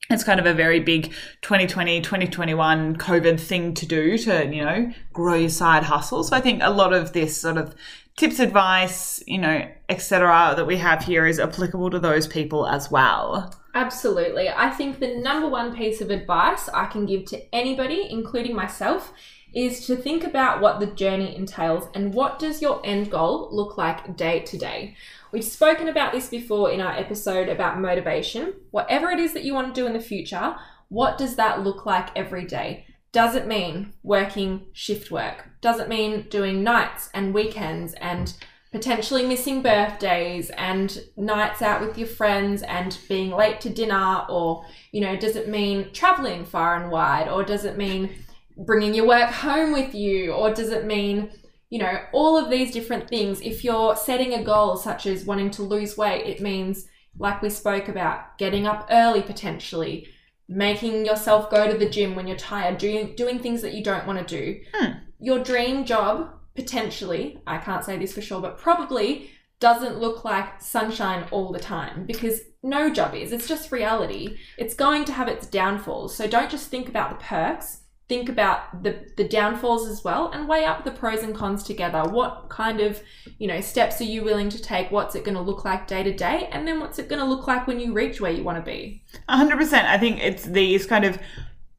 it's 0.09 0.23
kind 0.23 0.39
of 0.39 0.45
a 0.45 0.53
very 0.53 0.79
big 0.79 1.11
2020 1.41 2.01
2021 2.01 2.95
covid 2.97 3.39
thing 3.39 3.73
to 3.73 3.85
do 3.85 4.17
to 4.17 4.45
you 4.53 4.63
know 4.63 4.91
grow 5.13 5.35
your 5.35 5.49
side 5.49 5.83
hustle 5.83 6.23
so 6.23 6.35
i 6.35 6.41
think 6.41 6.61
a 6.63 6.71
lot 6.71 6.93
of 6.93 7.13
this 7.13 7.39
sort 7.39 7.57
of 7.57 7.75
tips 8.17 8.39
advice 8.39 9.23
you 9.27 9.37
know 9.37 9.67
etc 9.87 10.53
that 10.55 10.65
we 10.65 10.77
have 10.77 11.03
here 11.03 11.25
is 11.25 11.39
applicable 11.39 11.89
to 11.89 11.99
those 11.99 12.27
people 12.27 12.67
as 12.67 12.89
well 12.91 13.53
Absolutely. 13.75 14.49
I 14.49 14.71
think 14.71 14.99
the 14.99 15.15
number 15.17 15.47
one 15.47 15.75
piece 15.75 16.01
of 16.01 16.09
advice 16.09 16.69
I 16.69 16.87
can 16.87 17.05
give 17.05 17.25
to 17.25 17.55
anybody, 17.55 18.07
including 18.09 18.55
myself, 18.55 19.13
is 19.53 19.85
to 19.87 19.95
think 19.95 20.23
about 20.23 20.61
what 20.61 20.79
the 20.79 20.87
journey 20.87 21.35
entails 21.35 21.87
and 21.93 22.13
what 22.13 22.39
does 22.39 22.61
your 22.61 22.81
end 22.83 23.11
goal 23.11 23.49
look 23.51 23.77
like 23.77 24.15
day 24.15 24.39
to 24.41 24.57
day. 24.57 24.95
We've 25.31 25.43
spoken 25.43 25.87
about 25.87 26.11
this 26.11 26.27
before 26.27 26.71
in 26.71 26.81
our 26.81 26.93
episode 26.93 27.49
about 27.49 27.79
motivation. 27.79 28.53
Whatever 28.71 29.11
it 29.11 29.19
is 29.19 29.33
that 29.33 29.43
you 29.43 29.53
want 29.53 29.73
to 29.73 29.81
do 29.81 29.85
in 29.85 29.93
the 29.93 29.99
future, 29.99 30.55
what 30.87 31.19
does 31.19 31.35
that 31.35 31.63
look 31.63 31.85
like 31.85 32.09
every 32.15 32.45
day? 32.45 32.87
Does 33.11 33.35
it 33.35 33.45
mean 33.45 33.93
working 34.01 34.65
shift 34.73 35.11
work? 35.11 35.47
Does 35.61 35.79
it 35.79 35.87
mean 35.87 36.27
doing 36.29 36.63
nights 36.63 37.09
and 37.13 37.33
weekends 37.33 37.93
and 37.95 38.33
potentially 38.71 39.25
missing 39.25 39.61
birthdays 39.61 40.49
and 40.51 40.99
nights 41.15 41.61
out 41.61 41.81
with 41.81 41.97
your 41.97 42.07
friends 42.07 42.63
and 42.63 42.97
being 43.07 43.31
late 43.31 43.59
to 43.61 43.69
dinner 43.69 44.25
or 44.29 44.63
you 44.91 45.01
know 45.01 45.15
does 45.15 45.35
it 45.35 45.49
mean 45.49 45.91
traveling 45.91 46.45
far 46.45 46.75
and 46.75 46.91
wide 46.91 47.27
or 47.27 47.43
does 47.43 47.65
it 47.65 47.77
mean 47.77 48.13
bringing 48.57 48.93
your 48.93 49.07
work 49.07 49.31
home 49.31 49.71
with 49.71 49.95
you 49.95 50.31
or 50.33 50.53
does 50.53 50.69
it 50.69 50.85
mean 50.85 51.31
you 51.69 51.79
know 51.79 51.99
all 52.11 52.37
of 52.37 52.49
these 52.49 52.71
different 52.71 53.07
things 53.07 53.41
if 53.41 53.63
you're 53.63 53.95
setting 53.95 54.33
a 54.33 54.43
goal 54.43 54.75
such 54.75 55.05
as 55.05 55.25
wanting 55.25 55.51
to 55.51 55.63
lose 55.63 55.97
weight 55.97 56.25
it 56.25 56.41
means 56.41 56.87
like 57.17 57.41
we 57.41 57.49
spoke 57.49 57.87
about 57.87 58.37
getting 58.37 58.67
up 58.67 58.87
early 58.91 59.21
potentially 59.21 60.07
making 60.47 61.05
yourself 61.05 61.49
go 61.51 61.71
to 61.71 61.77
the 61.77 61.89
gym 61.89 62.15
when 62.15 62.27
you're 62.27 62.37
tired 62.37 62.77
doing 62.77 63.15
doing 63.15 63.39
things 63.39 63.61
that 63.61 63.73
you 63.73 63.83
don't 63.83 64.07
want 64.07 64.27
to 64.27 64.37
do. 64.37 64.59
Hmm. 64.73 64.91
your 65.19 65.39
dream 65.39 65.85
job 65.85 66.31
potentially 66.55 67.39
i 67.45 67.57
can't 67.57 67.85
say 67.85 67.97
this 67.97 68.13
for 68.13 68.21
sure 68.21 68.41
but 68.41 68.57
probably 68.57 69.29
doesn't 69.59 69.99
look 69.99 70.23
like 70.23 70.61
sunshine 70.61 71.27
all 71.31 71.51
the 71.51 71.59
time 71.59 72.05
because 72.05 72.41
no 72.63 72.89
job 72.89 73.13
is 73.13 73.31
it's 73.31 73.47
just 73.47 73.71
reality. 73.71 74.37
It's 74.57 74.73
going 74.73 75.05
to 75.05 75.13
have 75.13 75.27
its 75.27 75.47
downfalls 75.47 76.15
so 76.15 76.27
don't 76.27 76.49
just 76.49 76.69
think 76.69 76.89
about 76.89 77.09
the 77.09 77.23
perks 77.23 77.78
think 78.09 78.27
about 78.27 78.83
the 78.83 79.07
the 79.15 79.23
downfalls 79.23 79.87
as 79.87 80.03
well 80.03 80.29
and 80.31 80.49
weigh 80.49 80.65
up 80.65 80.83
the 80.83 80.91
pros 80.91 81.23
and 81.23 81.33
cons 81.33 81.63
together. 81.63 82.03
What 82.03 82.49
kind 82.49 82.81
of 82.81 83.01
you 83.37 83.47
know 83.47 83.61
steps 83.61 84.01
are 84.01 84.05
you 84.05 84.23
willing 84.23 84.49
to 84.49 84.61
take? 84.61 84.91
What's 84.91 85.15
it 85.15 85.23
going 85.23 85.35
to 85.35 85.41
look 85.41 85.63
like 85.63 85.87
day 85.87 86.03
to 86.03 86.13
day? 86.13 86.49
And 86.51 86.67
then 86.67 86.79
what's 86.79 86.99
it 86.99 87.07
going 87.07 87.19
to 87.19 87.25
look 87.25 87.47
like 87.47 87.67
when 87.67 87.79
you 87.79 87.93
reach 87.93 88.19
where 88.19 88.31
you 88.31 88.43
want 88.43 88.57
to 88.57 88.69
be 88.69 89.03
100% 89.29 89.85
i 89.85 89.97
think 89.97 90.19
it's 90.19 90.45
these 90.45 90.85
kind 90.85 91.05
of 91.05 91.19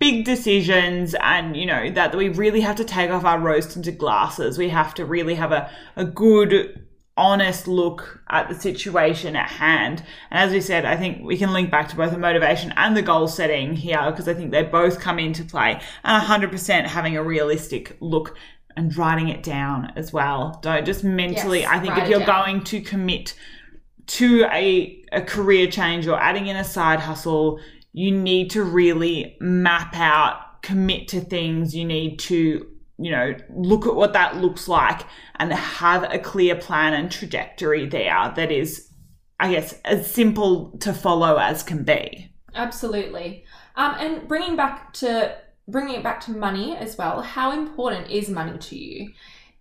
big 0.00 0.24
decisions 0.24 1.14
and 1.20 1.56
you 1.56 1.66
know 1.66 1.90
that 1.90 2.16
we 2.16 2.30
really 2.30 2.62
have 2.62 2.74
to 2.74 2.84
take 2.84 3.10
off 3.10 3.24
our 3.24 3.38
rose 3.38 3.72
tinted 3.72 3.98
glasses. 3.98 4.58
We 4.58 4.70
have 4.70 4.94
to 4.94 5.04
really 5.04 5.34
have 5.34 5.52
a, 5.52 5.70
a 5.94 6.04
good 6.04 6.84
honest 7.20 7.68
look 7.68 8.20
at 8.28 8.48
the 8.48 8.54
situation 8.54 9.36
at 9.36 9.50
hand. 9.50 10.02
And 10.30 10.40
as 10.40 10.52
we 10.52 10.60
said 10.60 10.84
i 10.84 10.96
think 10.96 11.22
we 11.22 11.36
can 11.36 11.52
link 11.52 11.70
back 11.70 11.88
to 11.88 11.96
both 11.96 12.12
the 12.12 12.18
motivation 12.18 12.72
and 12.76 12.96
the 12.96 13.02
goal 13.02 13.28
setting 13.28 13.74
here 13.74 14.10
because 14.10 14.28
i 14.28 14.34
think 14.34 14.50
they 14.50 14.62
both 14.62 15.00
come 15.00 15.18
into 15.18 15.44
play. 15.44 15.80
And 16.04 16.22
100% 16.22 16.86
having 16.86 17.16
a 17.16 17.22
realistic 17.22 17.96
look 18.00 18.36
and 18.76 18.96
writing 18.96 19.28
it 19.28 19.42
down 19.42 19.92
as 19.96 20.12
well. 20.12 20.58
Don't 20.62 20.86
just 20.86 21.04
mentally 21.04 21.60
Yes, 21.60 21.70
i 21.70 21.78
think 21.78 21.98
if 21.98 22.08
you're 22.08 22.26
going 22.26 22.64
to 22.64 22.80
commit 22.80 23.34
to 24.10 24.44
a, 24.52 25.04
a 25.12 25.22
career 25.22 25.70
change 25.70 26.08
or 26.08 26.20
adding 26.20 26.48
in 26.48 26.56
a 26.56 26.64
side 26.64 26.98
hustle, 26.98 27.60
you 27.92 28.10
need 28.10 28.50
to 28.50 28.64
really 28.64 29.36
map 29.40 29.94
out, 29.94 30.62
commit 30.62 31.06
to 31.08 31.20
things. 31.20 31.76
You 31.76 31.84
need 31.84 32.18
to, 32.20 32.66
you 33.00 33.10
know, 33.10 33.34
look 33.54 33.86
at 33.86 33.94
what 33.94 34.12
that 34.12 34.36
looks 34.36 34.68
like 34.68 35.02
and 35.36 35.52
have 35.52 36.02
a 36.12 36.18
clear 36.18 36.54
plan 36.54 36.92
and 36.92 37.10
trajectory 37.10 37.86
there 37.86 38.32
that 38.36 38.52
is, 38.52 38.90
I 39.38 39.52
guess, 39.52 39.72
as 39.84 40.12
simple 40.12 40.76
to 40.80 40.92
follow 40.92 41.36
as 41.36 41.62
can 41.62 41.82
be. 41.82 42.30
Absolutely. 42.54 43.44
Um, 43.76 43.94
and 43.98 44.28
bringing 44.28 44.56
back 44.56 44.92
to 44.94 45.36
bringing 45.66 45.94
it 45.94 46.02
back 46.02 46.20
to 46.20 46.32
money 46.32 46.76
as 46.76 46.98
well. 46.98 47.22
How 47.22 47.52
important 47.52 48.10
is 48.10 48.28
money 48.28 48.58
to 48.58 48.76
you? 48.76 49.12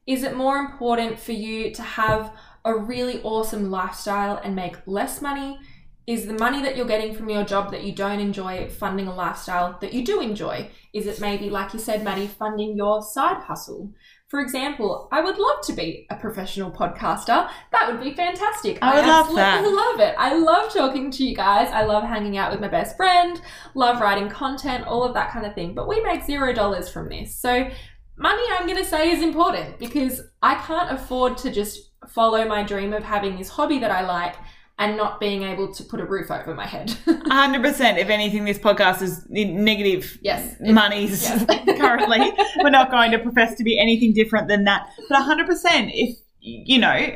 Is 0.07 0.23
it 0.23 0.35
more 0.35 0.57
important 0.57 1.19
for 1.19 1.33
you 1.33 1.71
to 1.71 1.81
have 1.83 2.33
a 2.65 2.75
really 2.75 3.21
awesome 3.21 3.69
lifestyle 3.69 4.41
and 4.43 4.55
make 4.55 4.75
less 4.87 5.21
money? 5.21 5.59
Is 6.09 6.25
the 6.25 6.33
money 6.33 6.59
that 6.63 6.75
you're 6.75 6.87
getting 6.87 7.13
from 7.13 7.29
your 7.29 7.43
job 7.43 7.69
that 7.69 7.83
you 7.83 7.91
don't 7.91 8.19
enjoy 8.19 8.67
funding 8.67 9.05
a 9.05 9.13
lifestyle 9.13 9.77
that 9.79 9.93
you 9.93 10.03
do 10.03 10.21
enjoy? 10.21 10.67
Is 10.91 11.05
it 11.05 11.21
maybe, 11.21 11.51
like 11.51 11.71
you 11.71 11.77
said, 11.77 12.03
Maddie, 12.03 12.25
funding 12.25 12.75
your 12.75 13.03
side 13.03 13.43
hustle? 13.43 13.93
For 14.27 14.39
example, 14.39 15.07
I 15.11 15.21
would 15.21 15.37
love 15.37 15.61
to 15.65 15.73
be 15.73 16.07
a 16.09 16.15
professional 16.15 16.71
podcaster. 16.71 17.47
That 17.71 17.91
would 17.91 18.01
be 18.01 18.15
fantastic. 18.15 18.79
I 18.81 18.95
would 18.95 19.05
love 19.05 19.27
absolutely 19.27 19.71
that. 19.71 19.85
love 19.85 19.99
it. 19.99 20.15
I 20.17 20.33
love 20.33 20.73
talking 20.73 21.11
to 21.11 21.23
you 21.23 21.35
guys. 21.35 21.69
I 21.71 21.83
love 21.83 22.03
hanging 22.03 22.37
out 22.37 22.51
with 22.51 22.59
my 22.59 22.69
best 22.69 22.97
friend, 22.97 23.39
love 23.75 24.01
writing 24.01 24.29
content, 24.29 24.87
all 24.87 25.03
of 25.03 25.13
that 25.13 25.31
kind 25.31 25.45
of 25.45 25.53
thing. 25.53 25.75
But 25.75 25.87
we 25.87 26.01
make 26.01 26.23
zero 26.23 26.53
dollars 26.53 26.89
from 26.89 27.09
this. 27.09 27.35
So 27.35 27.69
money 28.17 28.43
I'm 28.57 28.65
going 28.65 28.79
to 28.79 28.89
say 28.89 29.11
is 29.11 29.21
important 29.21 29.77
because 29.77 30.23
I 30.41 30.55
can't 30.55 30.91
afford 30.91 31.37
to 31.37 31.51
just 31.51 31.91
follow 32.07 32.47
my 32.47 32.63
dream 32.63 32.93
of 32.93 33.03
having 33.03 33.37
this 33.37 33.49
hobby 33.49 33.77
that 33.77 33.91
I 33.91 34.01
like 34.01 34.37
and 34.79 34.95
not 34.95 35.19
being 35.19 35.43
able 35.43 35.71
to 35.73 35.83
put 35.83 35.99
a 35.99 36.05
roof 36.05 36.31
over 36.31 36.55
my 36.55 36.65
head. 36.65 36.87
100%. 37.05 37.97
If 37.97 38.09
anything, 38.09 38.45
this 38.45 38.57
podcast 38.57 39.01
is 39.01 39.25
negative 39.29 40.17
yes. 40.21 40.55
monies 40.61 41.21
Yes. 41.21 41.45
currently. 41.77 42.31
We're 42.63 42.69
not 42.69 42.89
going 42.89 43.11
to 43.11 43.19
profess 43.19 43.55
to 43.55 43.63
be 43.65 43.77
anything 43.77 44.13
different 44.13 44.47
than 44.47 44.63
that. 44.63 44.89
But 45.09 45.21
100%, 45.21 45.91
if, 45.93 46.17
you 46.39 46.79
know, 46.79 47.13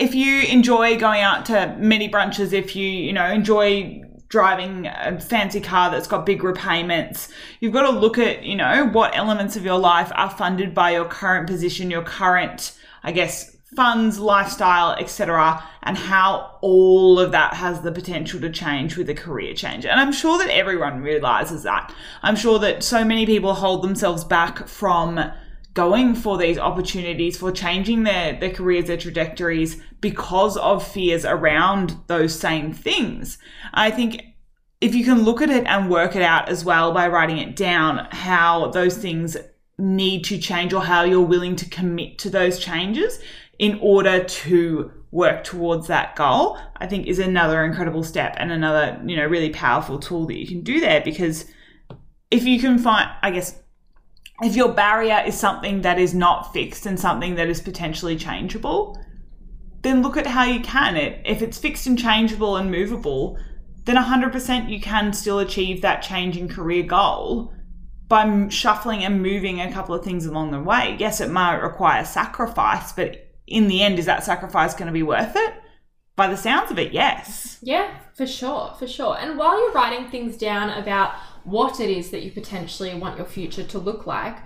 if 0.00 0.14
you 0.16 0.42
enjoy 0.42 0.98
going 0.98 1.22
out 1.22 1.46
to 1.46 1.76
many 1.78 2.08
brunches, 2.08 2.52
if 2.52 2.74
you, 2.74 2.88
you 2.88 3.12
know, 3.12 3.30
enjoy 3.30 4.02
driving 4.26 4.86
a 4.88 5.20
fancy 5.20 5.60
car 5.60 5.88
that's 5.88 6.08
got 6.08 6.26
big 6.26 6.42
repayments, 6.42 7.28
you've 7.60 7.72
got 7.72 7.88
to 7.88 7.96
look 7.96 8.18
at, 8.18 8.42
you 8.42 8.56
know, 8.56 8.88
what 8.88 9.16
elements 9.16 9.54
of 9.54 9.64
your 9.64 9.78
life 9.78 10.10
are 10.16 10.30
funded 10.30 10.74
by 10.74 10.90
your 10.90 11.04
current 11.04 11.46
position, 11.46 11.92
your 11.92 12.02
current, 12.02 12.76
I 13.04 13.12
guess, 13.12 13.51
funds, 13.74 14.18
lifestyle, 14.18 14.92
etc., 14.92 15.62
and 15.82 15.96
how 15.96 16.58
all 16.60 17.18
of 17.18 17.32
that 17.32 17.54
has 17.54 17.80
the 17.80 17.92
potential 17.92 18.40
to 18.40 18.50
change 18.50 18.96
with 18.96 19.08
a 19.08 19.14
career 19.14 19.54
change. 19.54 19.86
And 19.86 19.98
I'm 19.98 20.12
sure 20.12 20.38
that 20.38 20.50
everyone 20.50 21.00
realizes 21.00 21.62
that. 21.62 21.94
I'm 22.22 22.36
sure 22.36 22.58
that 22.60 22.82
so 22.82 23.04
many 23.04 23.26
people 23.26 23.54
hold 23.54 23.82
themselves 23.82 24.24
back 24.24 24.68
from 24.68 25.32
going 25.74 26.14
for 26.14 26.36
these 26.36 26.58
opportunities, 26.58 27.36
for 27.36 27.50
changing 27.50 28.02
their, 28.02 28.38
their 28.38 28.50
careers, 28.50 28.86
their 28.86 28.96
trajectories 28.96 29.82
because 30.00 30.56
of 30.58 30.86
fears 30.86 31.24
around 31.24 31.96
those 32.08 32.38
same 32.38 32.72
things. 32.72 33.38
I 33.72 33.90
think 33.90 34.22
if 34.82 34.94
you 34.94 35.04
can 35.04 35.22
look 35.22 35.40
at 35.40 35.48
it 35.48 35.64
and 35.66 35.88
work 35.88 36.14
it 36.14 36.22
out 36.22 36.48
as 36.48 36.64
well 36.64 36.92
by 36.92 37.08
writing 37.08 37.38
it 37.38 37.56
down, 37.56 38.08
how 38.10 38.70
those 38.72 38.98
things 38.98 39.36
need 39.78 40.24
to 40.24 40.38
change 40.38 40.72
or 40.72 40.82
how 40.82 41.02
you're 41.02 41.20
willing 41.20 41.56
to 41.56 41.68
commit 41.68 42.18
to 42.18 42.30
those 42.30 42.58
changes 42.58 43.18
in 43.58 43.78
order 43.80 44.24
to 44.24 44.90
work 45.10 45.44
towards 45.44 45.86
that 45.86 46.16
goal, 46.16 46.58
I 46.76 46.86
think 46.86 47.06
is 47.06 47.18
another 47.18 47.64
incredible 47.64 48.02
step 48.02 48.34
and 48.38 48.50
another, 48.50 49.00
you 49.04 49.16
know, 49.16 49.26
really 49.26 49.50
powerful 49.50 49.98
tool 49.98 50.26
that 50.26 50.38
you 50.38 50.46
can 50.46 50.62
do 50.62 50.80
there 50.80 51.02
because 51.02 51.44
if 52.30 52.44
you 52.44 52.58
can 52.58 52.78
find, 52.78 53.10
I 53.22 53.30
guess, 53.30 53.60
if 54.42 54.56
your 54.56 54.72
barrier 54.72 55.22
is 55.26 55.38
something 55.38 55.82
that 55.82 55.98
is 55.98 56.14
not 56.14 56.52
fixed 56.52 56.86
and 56.86 56.98
something 56.98 57.34
that 57.34 57.48
is 57.48 57.60
potentially 57.60 58.16
changeable, 58.16 58.98
then 59.82 60.02
look 60.02 60.16
at 60.16 60.26
how 60.26 60.44
you 60.44 60.60
can 60.60 60.96
it. 60.96 61.20
If 61.24 61.42
it's 61.42 61.58
fixed 61.58 61.86
and 61.86 61.98
changeable 61.98 62.56
and 62.56 62.70
movable, 62.70 63.38
then 63.84 63.96
100% 63.96 64.70
you 64.70 64.80
can 64.80 65.12
still 65.12 65.40
achieve 65.40 65.82
that 65.82 66.02
change 66.02 66.36
in 66.36 66.48
career 66.48 66.84
goal 66.84 67.52
by 68.12 68.46
shuffling 68.50 69.02
and 69.02 69.22
moving 69.22 69.58
a 69.58 69.72
couple 69.72 69.94
of 69.94 70.04
things 70.04 70.26
along 70.26 70.50
the 70.50 70.60
way. 70.60 70.94
Yes, 71.00 71.22
it 71.22 71.30
might 71.30 71.56
require 71.56 72.04
sacrifice, 72.04 72.92
but 72.92 73.32
in 73.46 73.68
the 73.68 73.80
end, 73.82 73.98
is 73.98 74.04
that 74.04 74.22
sacrifice 74.22 74.74
going 74.74 74.88
to 74.88 74.92
be 74.92 75.02
worth 75.02 75.32
it? 75.34 75.54
By 76.14 76.28
the 76.28 76.36
sounds 76.36 76.70
of 76.70 76.78
it, 76.78 76.92
yes. 76.92 77.58
Yeah, 77.62 77.90
for 78.12 78.26
sure, 78.26 78.74
for 78.78 78.86
sure. 78.86 79.16
And 79.18 79.38
while 79.38 79.58
you're 79.58 79.72
writing 79.72 80.10
things 80.10 80.36
down 80.36 80.68
about 80.68 81.14
what 81.44 81.80
it 81.80 81.88
is 81.88 82.10
that 82.10 82.22
you 82.22 82.30
potentially 82.30 82.94
want 82.94 83.16
your 83.16 83.24
future 83.24 83.64
to 83.64 83.78
look 83.78 84.06
like, 84.06 84.36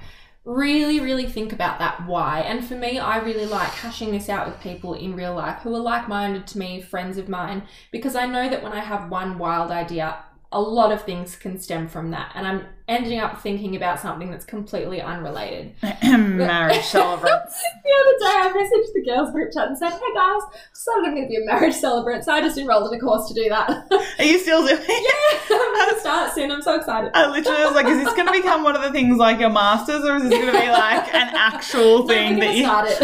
really, 0.45 1.01
really 1.01 1.27
think 1.27 1.53
about 1.53 1.81
that 1.81 2.07
why. 2.07 2.43
And 2.43 2.65
for 2.65 2.77
me, 2.77 3.01
I 3.01 3.17
really 3.17 3.47
like 3.47 3.71
hashing 3.71 4.13
this 4.13 4.29
out 4.29 4.47
with 4.47 4.61
people 4.61 4.95
in 4.95 5.17
real 5.17 5.35
life 5.35 5.63
who 5.63 5.75
are 5.75 5.81
like 5.81 6.09
minded 6.09 6.47
to 6.47 6.59
me, 6.59 6.81
friends 6.81 7.19
of 7.19 7.29
mine, 7.29 7.65
because 7.91 8.15
I 8.15 8.27
know 8.27 8.49
that 8.49 8.63
when 8.63 8.73
I 8.73 8.79
have 8.79 9.11
one 9.11 9.39
wild 9.39 9.73
idea, 9.73 10.19
a 10.53 10.61
lot 10.61 10.93
of 10.93 11.03
things 11.03 11.35
can 11.37 11.59
stem 11.61 11.89
from 11.89 12.11
that. 12.13 12.31
And 12.35 12.47
I'm 12.47 12.65
ending 12.89 13.19
up 13.19 13.41
thinking 13.43 13.75
about 13.75 13.99
something 13.99 14.31
that's 14.31 14.45
completely 14.45 15.01
unrelated. 15.03 15.75
Marriage 16.05 16.85
celebrants. 16.85 17.61
The 17.83 17.91
other 18.01 18.19
day, 18.21 18.39
I 18.39 18.53
messaged 18.55 18.93
the 18.95 19.05
girls 19.05 19.33
group 19.33 19.53
chat 19.53 19.67
and 19.69 19.77
said, 19.77 19.91
"Hey 19.91 20.15
guys, 20.15 20.41
decided 20.73 21.05
I'm 21.05 21.15
going 21.15 21.25
to 21.25 21.29
be 21.29 21.37
a 21.43 21.45
marriage 21.45 21.75
celebrant, 21.75 22.25
so 22.25 22.33
I 22.33 22.41
just 22.41 22.57
enrolled 22.59 22.93
in 22.93 22.99
a 22.99 23.03
course 23.03 23.27
to 23.29 23.35
do 23.35 23.49
that." 23.49 23.87
Are 24.19 24.25
you 24.25 24.39
still 24.39 24.65
doing 24.67 24.79
it? 24.89 25.49
yeah, 25.51 25.57
I'm 25.57 25.75
going 25.75 25.95
to 25.95 26.01
start 26.01 26.33
soon. 26.35 26.51
I'm 26.53 26.63
so 26.63 26.77
excited. 26.77 27.11
I 27.15 27.29
literally 27.29 27.65
was 27.65 27.75
like, 27.75 27.87
is 27.87 28.05
this 28.05 28.15
going 28.15 28.27
to 28.27 28.33
become 28.33 28.63
one 28.63 28.77
of 28.77 28.83
the 28.83 28.93
things 28.93 29.19
like 29.19 29.41
your 29.41 29.51
masters, 29.51 30.05
or 30.05 30.17
is 30.17 30.23
this 30.23 30.33
going 30.33 30.47
to 30.47 30.53
be 30.53 30.69
like 30.71 31.13
an 31.13 31.35
actual 31.35 32.03
No, 32.03 32.07
thing 32.07 32.35
we're 32.39 32.45
that 32.47 32.55
you? 32.55 32.63
start 32.65 32.89
it. 32.91 33.01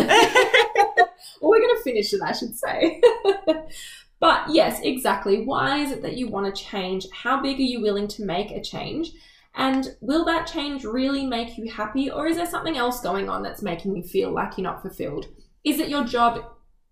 well, 1.41 1.51
we're 1.51 1.59
going 1.61 1.77
to 1.77 1.83
finish 1.83 2.13
it, 2.15 2.21
I 2.23 2.33
should 2.33 2.55
say. 2.57 3.01
But 4.23 4.45
yes, 4.49 4.79
exactly. 4.85 5.45
Why 5.45 5.79
is 5.79 5.91
it 5.91 6.01
that 6.03 6.17
you 6.17 6.29
want 6.29 6.47
to 6.47 6.63
change? 6.65 7.09
How 7.13 7.43
big 7.43 7.59
are 7.59 7.63
you 7.63 7.83
willing 7.83 8.07
to 8.07 8.25
make 8.25 8.53
a 8.53 8.63
change? 8.63 9.11
And 9.57 9.97
will 10.01 10.25
that 10.27 10.47
change 10.47 10.85
really 10.85 11.27
make 11.27 11.59
you 11.59 11.69
happy, 11.69 12.09
or 12.09 12.29
is 12.29 12.37
there 12.37 12.47
something 12.47 12.77
else 12.77 13.01
going 13.01 13.29
on 13.29 13.43
that's 13.43 13.63
making 13.63 13.97
you 13.97 14.05
feel 14.05 14.31
like 14.31 14.57
you're 14.57 14.63
not 14.63 14.81
fulfilled? 14.81 15.27
Is 15.65 15.81
it 15.81 15.89
your 15.89 16.05
job? 16.05 16.41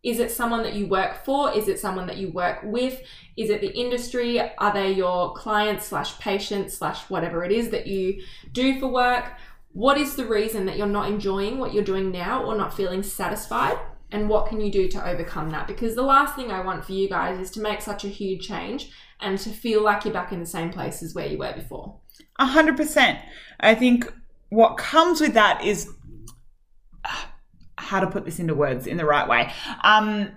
Is 0.03 0.19
it 0.19 0.33
someone 0.33 0.65
that 0.65 0.75
you 0.75 0.89
work 0.89 1.25
for? 1.25 1.53
Is 1.53 1.69
it 1.69 1.79
someone 1.79 2.09
that 2.09 2.17
you 2.17 2.33
work 2.33 2.63
with? 2.65 3.01
Is 3.37 3.49
it 3.49 3.61
the 3.61 3.79
industry? 3.79 4.41
Are 4.41 4.73
they 4.75 4.91
your 4.91 5.33
clients 5.35 5.87
slash 5.87 6.19
patients 6.19 6.77
slash 6.77 7.09
whatever 7.11 7.45
it 7.45 7.53
is 7.53 7.71
that 7.71 7.87
you 7.87 8.25
do 8.51 8.81
for 8.81 8.89
work? 8.89 9.35
What 9.71 9.99
is 9.99 10.17
the 10.17 10.27
reason 10.27 10.67
that 10.67 10.77
you're 10.77 10.89
not 10.89 11.09
enjoying 11.09 11.59
what 11.59 11.73
you're 11.73 11.85
doing 11.85 12.11
now 12.11 12.43
or 12.43 12.57
not 12.57 12.75
feeling 12.75 13.05
satisfied? 13.05 13.79
And 14.13 14.29
what 14.29 14.49
can 14.49 14.61
you 14.61 14.73
do 14.73 14.89
to 14.89 15.09
overcome 15.09 15.51
that? 15.51 15.67
Because 15.67 15.95
the 15.95 16.03
last 16.03 16.35
thing 16.35 16.51
I 16.51 16.65
want 16.65 16.85
for 16.85 16.93
you 16.93 17.09
guys 17.09 17.39
is 17.39 17.51
to 17.53 17.61
make 17.61 17.81
such 17.81 18.05
a 18.05 18.09
huge 18.09 18.47
change 18.47 18.91
and 19.21 19.39
to 19.39 19.51
feel 19.51 19.83
like 19.83 20.05
you're 20.05 20.15
back 20.15 20.33
in 20.33 20.41
the 20.41 20.47
same 20.47 20.71
place 20.71 21.03
as 21.03 21.15
where 21.15 21.27
you 21.27 21.39
were 21.39 21.53
before. 21.53 22.01
A 22.39 22.47
hundred 22.47 22.77
percent. 22.77 23.19
I 23.61 23.75
think 23.75 24.13
what 24.49 24.77
comes 24.77 25.21
with 25.21 25.35
that 25.35 25.65
is 25.65 25.89
how 27.79 28.01
to 28.01 28.07
put 28.07 28.25
this 28.25 28.39
into 28.39 28.55
words 28.55 28.87
in 28.87 28.97
the 28.97 29.05
right 29.05 29.29
way. 29.29 29.53
Um, 29.83 30.31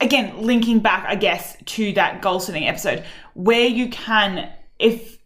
again, 0.00 0.42
linking 0.42 0.80
back, 0.80 1.04
I 1.06 1.14
guess, 1.14 1.56
to 1.64 1.92
that 1.94 2.22
goal 2.22 2.40
setting 2.40 2.66
episode, 2.66 3.04
where 3.34 3.66
you 3.66 3.88
can, 3.90 4.50
if 4.78 5.18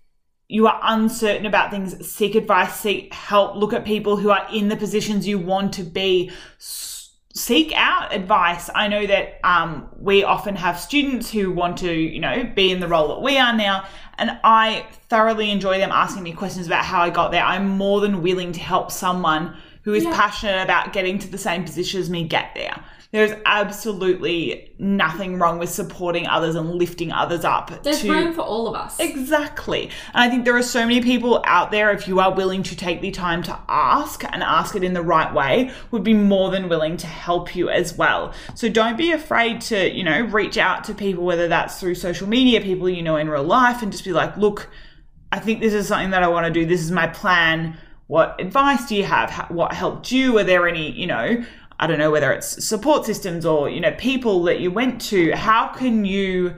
you 0.48 0.66
are 0.66 0.78
uncertain 0.82 1.46
about 1.46 1.70
things, 1.70 2.06
seek 2.06 2.34
advice, 2.34 2.74
seek 2.74 3.12
help, 3.12 3.56
look 3.56 3.72
at 3.72 3.84
people 3.84 4.16
who 4.16 4.30
are 4.30 4.46
in 4.52 4.68
the 4.68 4.76
positions 4.76 5.26
you 5.26 5.38
want 5.38 5.72
to 5.74 5.82
be. 5.82 6.30
S- 6.58 6.93
Seek 7.36 7.72
out 7.74 8.14
advice. 8.14 8.70
I 8.76 8.86
know 8.86 9.06
that 9.06 9.40
um, 9.42 9.88
we 9.98 10.22
often 10.22 10.54
have 10.54 10.78
students 10.78 11.32
who 11.32 11.50
want 11.50 11.78
to, 11.78 11.92
you 11.92 12.20
know, 12.20 12.44
be 12.54 12.70
in 12.70 12.78
the 12.78 12.86
role 12.86 13.08
that 13.08 13.22
we 13.22 13.36
are 13.38 13.52
now, 13.52 13.84
and 14.18 14.38
I 14.44 14.86
thoroughly 15.08 15.50
enjoy 15.50 15.78
them 15.78 15.90
asking 15.90 16.22
me 16.22 16.32
questions 16.32 16.68
about 16.68 16.84
how 16.84 17.02
I 17.02 17.10
got 17.10 17.32
there. 17.32 17.42
I'm 17.42 17.66
more 17.66 18.00
than 18.00 18.22
willing 18.22 18.52
to 18.52 18.60
help 18.60 18.92
someone 18.92 19.56
who 19.82 19.94
is 19.94 20.04
Yeah. 20.04 20.14
passionate 20.14 20.62
about 20.62 20.92
getting 20.92 21.18
to 21.18 21.28
the 21.28 21.36
same 21.36 21.64
position 21.64 22.00
as 22.00 22.08
me 22.08 22.22
get 22.22 22.50
there. 22.54 22.80
There's 23.14 23.30
absolutely 23.46 24.74
nothing 24.76 25.38
wrong 25.38 25.60
with 25.60 25.68
supporting 25.68 26.26
others 26.26 26.56
and 26.56 26.68
lifting 26.74 27.12
others 27.12 27.44
up. 27.44 27.70
There's 27.84 28.00
to, 28.00 28.10
room 28.10 28.34
for 28.34 28.40
all 28.40 28.66
of 28.66 28.74
us. 28.74 28.98
Exactly. 28.98 29.84
And 30.12 30.24
I 30.24 30.28
think 30.28 30.44
there 30.44 30.56
are 30.56 30.64
so 30.64 30.80
many 30.80 31.00
people 31.00 31.40
out 31.46 31.70
there, 31.70 31.92
if 31.92 32.08
you 32.08 32.18
are 32.18 32.34
willing 32.34 32.64
to 32.64 32.74
take 32.74 33.02
the 33.02 33.12
time 33.12 33.44
to 33.44 33.56
ask 33.68 34.24
and 34.24 34.42
ask 34.42 34.74
it 34.74 34.82
in 34.82 34.94
the 34.94 35.02
right 35.02 35.32
way, 35.32 35.70
would 35.92 36.02
be 36.02 36.12
more 36.12 36.50
than 36.50 36.68
willing 36.68 36.96
to 36.96 37.06
help 37.06 37.54
you 37.54 37.70
as 37.70 37.96
well. 37.96 38.34
So 38.56 38.68
don't 38.68 38.98
be 38.98 39.12
afraid 39.12 39.60
to, 39.60 39.94
you 39.96 40.02
know, 40.02 40.22
reach 40.22 40.58
out 40.58 40.82
to 40.82 40.92
people, 40.92 41.24
whether 41.24 41.46
that's 41.46 41.78
through 41.78 41.94
social 41.94 42.28
media, 42.28 42.60
people 42.60 42.88
you 42.88 43.04
know 43.04 43.16
in 43.16 43.30
real 43.30 43.44
life, 43.44 43.80
and 43.80 43.92
just 43.92 44.02
be 44.02 44.12
like, 44.12 44.36
look, 44.36 44.68
I 45.30 45.38
think 45.38 45.60
this 45.60 45.72
is 45.72 45.86
something 45.86 46.10
that 46.10 46.24
I 46.24 46.26
want 46.26 46.46
to 46.46 46.52
do. 46.52 46.66
This 46.66 46.80
is 46.80 46.90
my 46.90 47.06
plan. 47.06 47.78
What 48.06 48.38
advice 48.40 48.86
do 48.86 48.96
you 48.96 49.04
have? 49.04 49.46
What 49.50 49.72
helped 49.72 50.10
you? 50.10 50.36
Are 50.38 50.44
there 50.44 50.68
any, 50.68 50.90
you 50.90 51.06
know, 51.06 51.44
I 51.78 51.86
don't 51.86 51.98
know 51.98 52.10
whether 52.10 52.32
it's 52.32 52.66
support 52.66 53.04
systems 53.04 53.44
or, 53.44 53.68
you 53.68 53.80
know, 53.80 53.92
people 53.92 54.42
that 54.44 54.60
you 54.60 54.70
went 54.70 55.00
to? 55.02 55.32
How 55.32 55.68
can 55.68 56.04
you, 56.04 56.54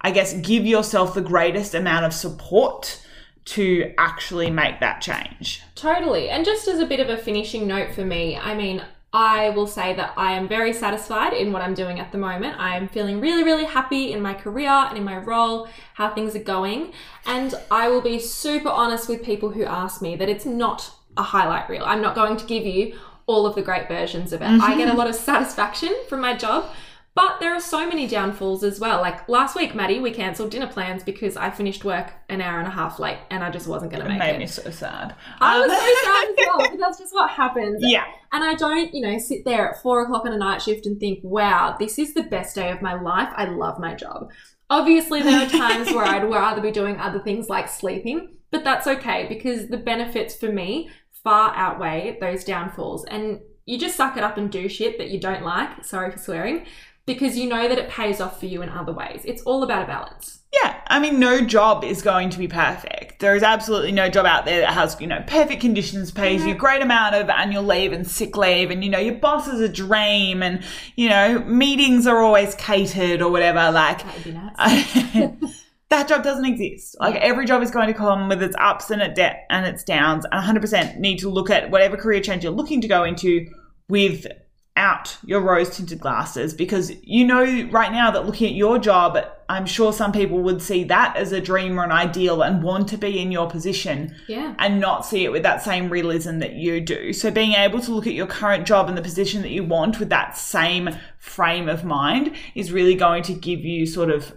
I 0.00 0.10
guess, 0.10 0.34
give 0.34 0.64
yourself 0.64 1.14
the 1.14 1.20
greatest 1.20 1.74
amount 1.74 2.06
of 2.06 2.12
support 2.12 3.04
to 3.44 3.92
actually 3.98 4.50
make 4.50 4.80
that 4.80 5.00
change? 5.00 5.62
Totally. 5.74 6.28
And 6.28 6.44
just 6.44 6.68
as 6.68 6.78
a 6.78 6.86
bit 6.86 7.00
of 7.00 7.08
a 7.08 7.16
finishing 7.16 7.66
note 7.66 7.94
for 7.94 8.04
me, 8.04 8.36
I 8.36 8.54
mean, 8.54 8.82
I 9.12 9.50
will 9.50 9.66
say 9.66 9.94
that 9.94 10.14
I 10.16 10.32
am 10.32 10.48
very 10.48 10.72
satisfied 10.72 11.34
in 11.34 11.52
what 11.52 11.60
I'm 11.60 11.74
doing 11.74 12.00
at 12.00 12.12
the 12.12 12.18
moment. 12.18 12.58
I 12.58 12.76
am 12.76 12.88
feeling 12.88 13.20
really, 13.20 13.44
really 13.44 13.64
happy 13.64 14.12
in 14.12 14.22
my 14.22 14.32
career 14.32 14.70
and 14.70 14.96
in 14.96 15.04
my 15.04 15.18
role, 15.18 15.68
how 15.94 16.14
things 16.14 16.34
are 16.34 16.42
going. 16.42 16.92
And 17.26 17.54
I 17.70 17.88
will 17.88 18.00
be 18.00 18.18
super 18.18 18.70
honest 18.70 19.10
with 19.10 19.22
people 19.22 19.50
who 19.50 19.64
ask 19.64 20.00
me 20.00 20.16
that 20.16 20.30
it's 20.30 20.46
not 20.46 20.92
a 21.18 21.22
highlight 21.22 21.68
reel. 21.68 21.84
I'm 21.84 22.00
not 22.00 22.14
going 22.14 22.38
to 22.38 22.46
give 22.46 22.64
you 22.64 22.98
all 23.26 23.46
of 23.46 23.54
the 23.54 23.62
great 23.62 23.88
versions 23.88 24.32
of 24.32 24.42
it. 24.42 24.46
I 24.46 24.76
get 24.76 24.88
a 24.92 24.96
lot 24.96 25.08
of 25.08 25.14
satisfaction 25.14 25.94
from 26.08 26.20
my 26.20 26.34
job, 26.36 26.66
But 27.14 27.40
there 27.40 27.52
are 27.54 27.60
so 27.60 27.86
many 27.86 28.06
downfalls 28.08 28.64
as 28.64 28.80
well. 28.80 29.02
Like 29.02 29.28
last 29.28 29.54
week, 29.54 29.74
Maddie, 29.74 30.00
we 30.00 30.10
cancelled 30.12 30.50
dinner 30.50 30.66
plans 30.66 31.02
because 31.04 31.36
I 31.36 31.50
finished 31.50 31.84
work 31.84 32.10
an 32.30 32.40
hour 32.40 32.58
and 32.58 32.66
a 32.66 32.70
half 32.70 32.98
late 32.98 33.18
and 33.30 33.44
I 33.44 33.50
just 33.50 33.66
wasn't 33.68 33.90
going 33.92 34.02
to 34.02 34.08
make 34.08 34.16
It 34.16 34.18
make 34.18 34.28
made 34.30 34.36
it. 34.36 34.38
me 34.38 34.46
so 34.46 34.70
sad. 34.70 35.14
I 35.38 35.60
was 35.60 35.70
Um, 35.70 35.76
so 35.76 35.94
sad 36.04 36.28
as 36.30 36.46
well, 36.46 36.70
but 36.70 36.78
that's 36.78 36.98
just 36.98 37.12
what 37.14 37.28
happens. 37.30 37.80
yeah. 37.80 38.04
And 38.32 38.42
I 38.42 38.54
don't, 38.54 38.94
you 38.94 39.02
know, 39.02 39.18
sit 39.18 39.44
there 39.44 39.68
at 39.70 39.82
four 39.82 40.00
o'clock 40.02 40.24
on 40.24 40.32
a 40.32 40.38
night 40.38 40.62
shift 40.62 40.86
and 40.86 40.98
think, 40.98 41.18
wow, 41.22 41.76
this 41.78 41.98
is 41.98 42.14
the 42.14 42.22
best 42.22 42.54
day 42.54 42.70
of 42.70 42.80
my 42.80 42.94
life. 42.98 43.28
I 43.36 43.44
love 43.44 43.78
my 43.78 43.94
job. 43.94 44.30
Obviously, 44.70 45.20
there 45.20 45.44
are 45.44 45.50
times 45.50 45.88
where 45.92 46.06
I'd 46.06 46.24
rather 46.30 46.62
be 46.62 46.70
doing 46.70 46.96
other 46.98 47.18
things 47.20 47.50
like 47.50 47.68
sleeping, 47.68 48.38
but 48.50 48.64
that's 48.64 48.86
okay 48.86 49.26
because 49.28 49.68
the 49.68 49.76
benefits 49.76 50.34
for 50.34 50.50
me 50.50 50.88
far 51.24 51.54
outweigh 51.54 52.18
those 52.20 52.44
downfalls. 52.44 53.04
And 53.06 53.40
you 53.64 53.78
just 53.78 53.96
suck 53.96 54.16
it 54.16 54.24
up 54.24 54.36
and 54.36 54.50
do 54.50 54.68
shit 54.68 54.98
that 54.98 55.10
you 55.10 55.20
don't 55.20 55.42
like. 55.42 55.84
Sorry 55.84 56.10
for 56.10 56.18
swearing. 56.18 56.66
Because 57.04 57.36
you 57.36 57.48
know 57.48 57.68
that 57.68 57.78
it 57.78 57.88
pays 57.88 58.20
off 58.20 58.38
for 58.38 58.46
you 58.46 58.62
in 58.62 58.68
other 58.68 58.92
ways. 58.92 59.22
It's 59.24 59.42
all 59.42 59.64
about 59.64 59.82
a 59.82 59.86
balance. 59.86 60.42
Yeah, 60.62 60.80
I 60.86 61.00
mean, 61.00 61.18
no 61.18 61.40
job 61.40 61.82
is 61.82 62.02
going 62.02 62.30
to 62.30 62.38
be 62.38 62.46
perfect. 62.46 63.20
There 63.20 63.34
is 63.34 63.42
absolutely 63.42 63.90
no 63.90 64.08
job 64.10 64.26
out 64.26 64.44
there 64.44 64.60
that 64.60 64.74
has, 64.74 65.00
you 65.00 65.06
know, 65.06 65.24
perfect 65.26 65.62
conditions, 65.62 66.12
pays 66.12 66.44
you 66.44 66.52
a 66.52 66.56
great 66.56 66.82
amount 66.82 67.14
of 67.14 67.30
annual 67.30 67.64
leave 67.64 67.92
and 67.92 68.06
sick 68.06 68.36
leave, 68.36 68.70
and, 68.70 68.84
you 68.84 68.90
know, 68.90 68.98
your 68.98 69.14
boss 69.14 69.48
is 69.48 69.60
a 69.60 69.68
dream, 69.68 70.42
and, 70.42 70.62
you 70.94 71.08
know, 71.08 71.38
meetings 71.40 72.06
are 72.06 72.18
always 72.18 72.54
catered 72.56 73.22
or 73.22 73.30
whatever. 73.30 73.72
Like, 73.72 74.04
That 74.04 74.14
would 74.14 74.24
be 74.24 74.32
nice. 75.42 75.61
that 75.92 76.08
job 76.08 76.24
doesn't 76.24 76.44
exist. 76.44 76.96
Like, 76.98 77.16
every 77.16 77.46
job 77.46 77.62
is 77.62 77.70
going 77.70 77.86
to 77.86 77.94
come 77.94 78.28
with 78.28 78.42
its 78.42 78.56
ups 78.58 78.90
and 78.90 79.00
its, 79.00 79.14
de- 79.14 79.52
and 79.52 79.66
its 79.66 79.84
downs, 79.84 80.24
and 80.30 80.62
100% 80.62 80.98
need 80.98 81.18
to 81.18 81.28
look 81.28 81.50
at 81.50 81.70
whatever 81.70 81.96
career 81.96 82.20
change 82.20 82.42
you're 82.42 82.52
looking 82.52 82.80
to 82.80 82.88
go 82.88 83.04
into 83.04 83.46
without 83.88 85.18
your 85.24 85.40
rose 85.40 85.76
tinted 85.76 86.00
glasses 86.00 86.54
because 86.54 86.92
you 87.02 87.26
know 87.26 87.68
right 87.70 87.92
now 87.92 88.10
that 88.10 88.24
looking 88.24 88.48
at 88.48 88.54
your 88.54 88.78
job, 88.78 89.18
I'm 89.50 89.66
sure 89.66 89.92
some 89.92 90.12
people 90.12 90.38
would 90.38 90.62
see 90.62 90.84
that 90.84 91.14
as 91.16 91.30
a 91.30 91.42
dream 91.42 91.78
or 91.78 91.84
an 91.84 91.92
ideal 91.92 92.40
and 92.40 92.62
want 92.62 92.88
to 92.88 92.96
be 92.96 93.20
in 93.20 93.30
your 93.30 93.50
position 93.50 94.14
yeah. 94.28 94.54
and 94.58 94.80
not 94.80 95.04
see 95.04 95.24
it 95.24 95.32
with 95.32 95.42
that 95.42 95.62
same 95.62 95.90
realism 95.90 96.38
that 96.38 96.54
you 96.54 96.80
do. 96.80 97.12
So 97.12 97.30
being 97.30 97.52
able 97.52 97.80
to 97.80 97.92
look 97.92 98.06
at 98.06 98.14
your 98.14 98.26
current 98.26 98.66
job 98.66 98.88
and 98.88 98.96
the 98.96 99.02
position 99.02 99.42
that 99.42 99.50
you 99.50 99.62
want 99.62 100.00
with 100.00 100.08
that 100.08 100.38
same 100.38 100.88
frame 101.18 101.68
of 101.68 101.84
mind 101.84 102.34
is 102.54 102.72
really 102.72 102.94
going 102.94 103.22
to 103.24 103.34
give 103.34 103.60
you 103.60 103.84
sort 103.84 104.10
of 104.10 104.32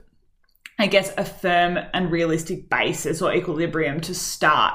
I 0.78 0.88
guess 0.88 1.14
a 1.18 1.26
firm 1.26 1.80
and 1.94 2.12
realistic 2.12 2.70
basis 2.70 3.22
or 3.22 3.34
equilibrium 3.34 4.02
to 4.02 4.14
start 4.14 4.74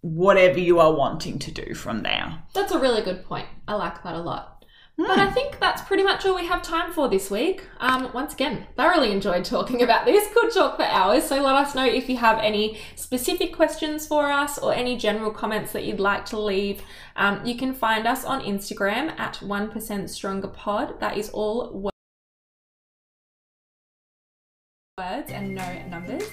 whatever 0.00 0.58
you 0.58 0.78
are 0.78 0.94
wanting 0.94 1.38
to 1.40 1.50
do 1.50 1.74
from 1.74 2.02
there. 2.02 2.42
That's 2.54 2.72
a 2.72 2.78
really 2.78 3.02
good 3.02 3.24
point. 3.24 3.46
I 3.66 3.74
like 3.74 4.02
that 4.02 4.14
a 4.14 4.20
lot. 4.20 4.64
Hmm. 4.98 5.06
But 5.06 5.18
I 5.18 5.30
think 5.30 5.58
that's 5.60 5.82
pretty 5.82 6.02
much 6.02 6.26
all 6.26 6.34
we 6.34 6.46
have 6.46 6.60
time 6.62 6.92
for 6.92 7.08
this 7.08 7.30
week. 7.30 7.66
Um, 7.78 8.10
once 8.12 8.34
again, 8.34 8.66
thoroughly 8.76 9.12
enjoyed 9.12 9.44
talking 9.44 9.82
about 9.82 10.04
this. 10.04 10.28
Could 10.34 10.52
talk 10.52 10.76
for 10.76 10.84
hours. 10.84 11.24
So 11.24 11.40
let 11.40 11.54
us 11.54 11.74
know 11.74 11.86
if 11.86 12.08
you 12.08 12.16
have 12.16 12.38
any 12.40 12.78
specific 12.96 13.54
questions 13.54 14.06
for 14.06 14.30
us 14.30 14.58
or 14.58 14.74
any 14.74 14.96
general 14.96 15.30
comments 15.30 15.72
that 15.72 15.84
you'd 15.84 16.00
like 16.00 16.24
to 16.26 16.38
leave. 16.38 16.82
Um, 17.16 17.44
you 17.44 17.56
can 17.56 17.74
find 17.74 18.06
us 18.06 18.24
on 18.24 18.42
Instagram 18.42 19.18
at 19.18 19.36
1% 19.36 20.08
Stronger 20.08 20.48
Pod. 20.48 21.00
That 21.00 21.16
is 21.16 21.30
all 21.30 21.90
words 25.28 25.32
and 25.42 25.54
no 25.54 25.82
numbers. 25.88 26.28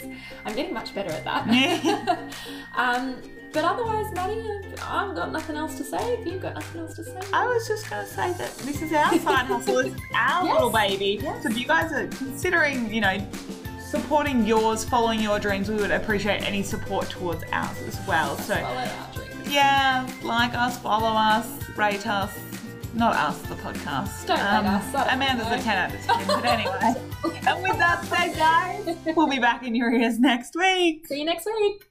I'm 0.45 0.55
getting 0.55 0.73
much 0.73 0.93
better 0.93 1.11
at 1.11 1.23
that. 1.25 2.33
um, 2.75 3.21
but 3.51 3.63
otherwise, 3.63 4.11
Maddie, 4.13 4.43
I've 4.83 5.15
got 5.15 5.31
nothing 5.31 5.55
else 5.55 5.77
to 5.77 5.83
say. 5.83 5.97
If 6.15 6.25
you've 6.27 6.41
got 6.41 6.55
nothing 6.55 6.81
else 6.81 6.95
to 6.95 7.03
say, 7.03 7.17
I 7.31 7.47
was 7.47 7.67
just 7.67 7.89
going 7.89 8.05
to 8.05 8.11
say 8.11 8.33
that 8.33 8.55
this 8.59 8.81
is 8.81 8.91
our 8.91 9.17
side 9.19 9.45
hustle. 9.45 9.79
It's 9.79 9.95
our 10.13 10.45
Yes. 10.45 10.53
little 10.53 10.69
baby. 10.69 11.19
Yes. 11.21 11.43
So 11.43 11.49
if 11.49 11.57
you 11.57 11.65
guys 11.65 11.91
are 11.93 12.07
considering, 12.07 12.93
you 12.93 13.01
know, 13.01 13.17
supporting 13.79 14.45
yours, 14.45 14.83
following 14.83 15.21
your 15.21 15.39
dreams, 15.39 15.69
we 15.69 15.75
would 15.75 15.91
appreciate 15.91 16.45
any 16.45 16.63
support 16.63 17.09
towards 17.09 17.43
ours 17.51 17.77
as 17.87 17.99
well. 18.07 18.35
So 18.37 18.55
follow 18.55 18.65
our 18.75 19.13
dreams. 19.13 19.49
yeah, 19.53 20.09
like 20.23 20.53
us, 20.53 20.77
follow 20.79 21.07
us, 21.07 21.47
rate 21.77 22.05
us. 22.07 22.37
Not 22.95 23.13
us, 23.15 23.41
the 23.41 23.55
podcast. 23.55 24.29
Um, 24.29 24.63
Don't 24.63 24.63
rate 24.63 24.95
us, 24.95 25.13
Amanda's 25.13 25.49
know. 25.49 25.55
a 25.55 25.59
10 25.59 25.77
out 25.77 25.93
of 25.93 26.01
10, 26.01 26.27
but 26.27 26.45
anyway. 26.45 26.95
and 27.47 27.61
with 27.61 27.77
that 27.77 28.05
said, 28.05 28.37
guys, 28.37 29.15
we'll 29.17 29.27
be 29.27 29.37
back 29.39 29.63
in 29.63 29.75
your 29.75 29.91
ears 29.91 30.17
next 30.17 30.55
week. 30.55 31.05
See 31.07 31.19
you 31.19 31.25
next 31.25 31.45
week. 31.45 31.89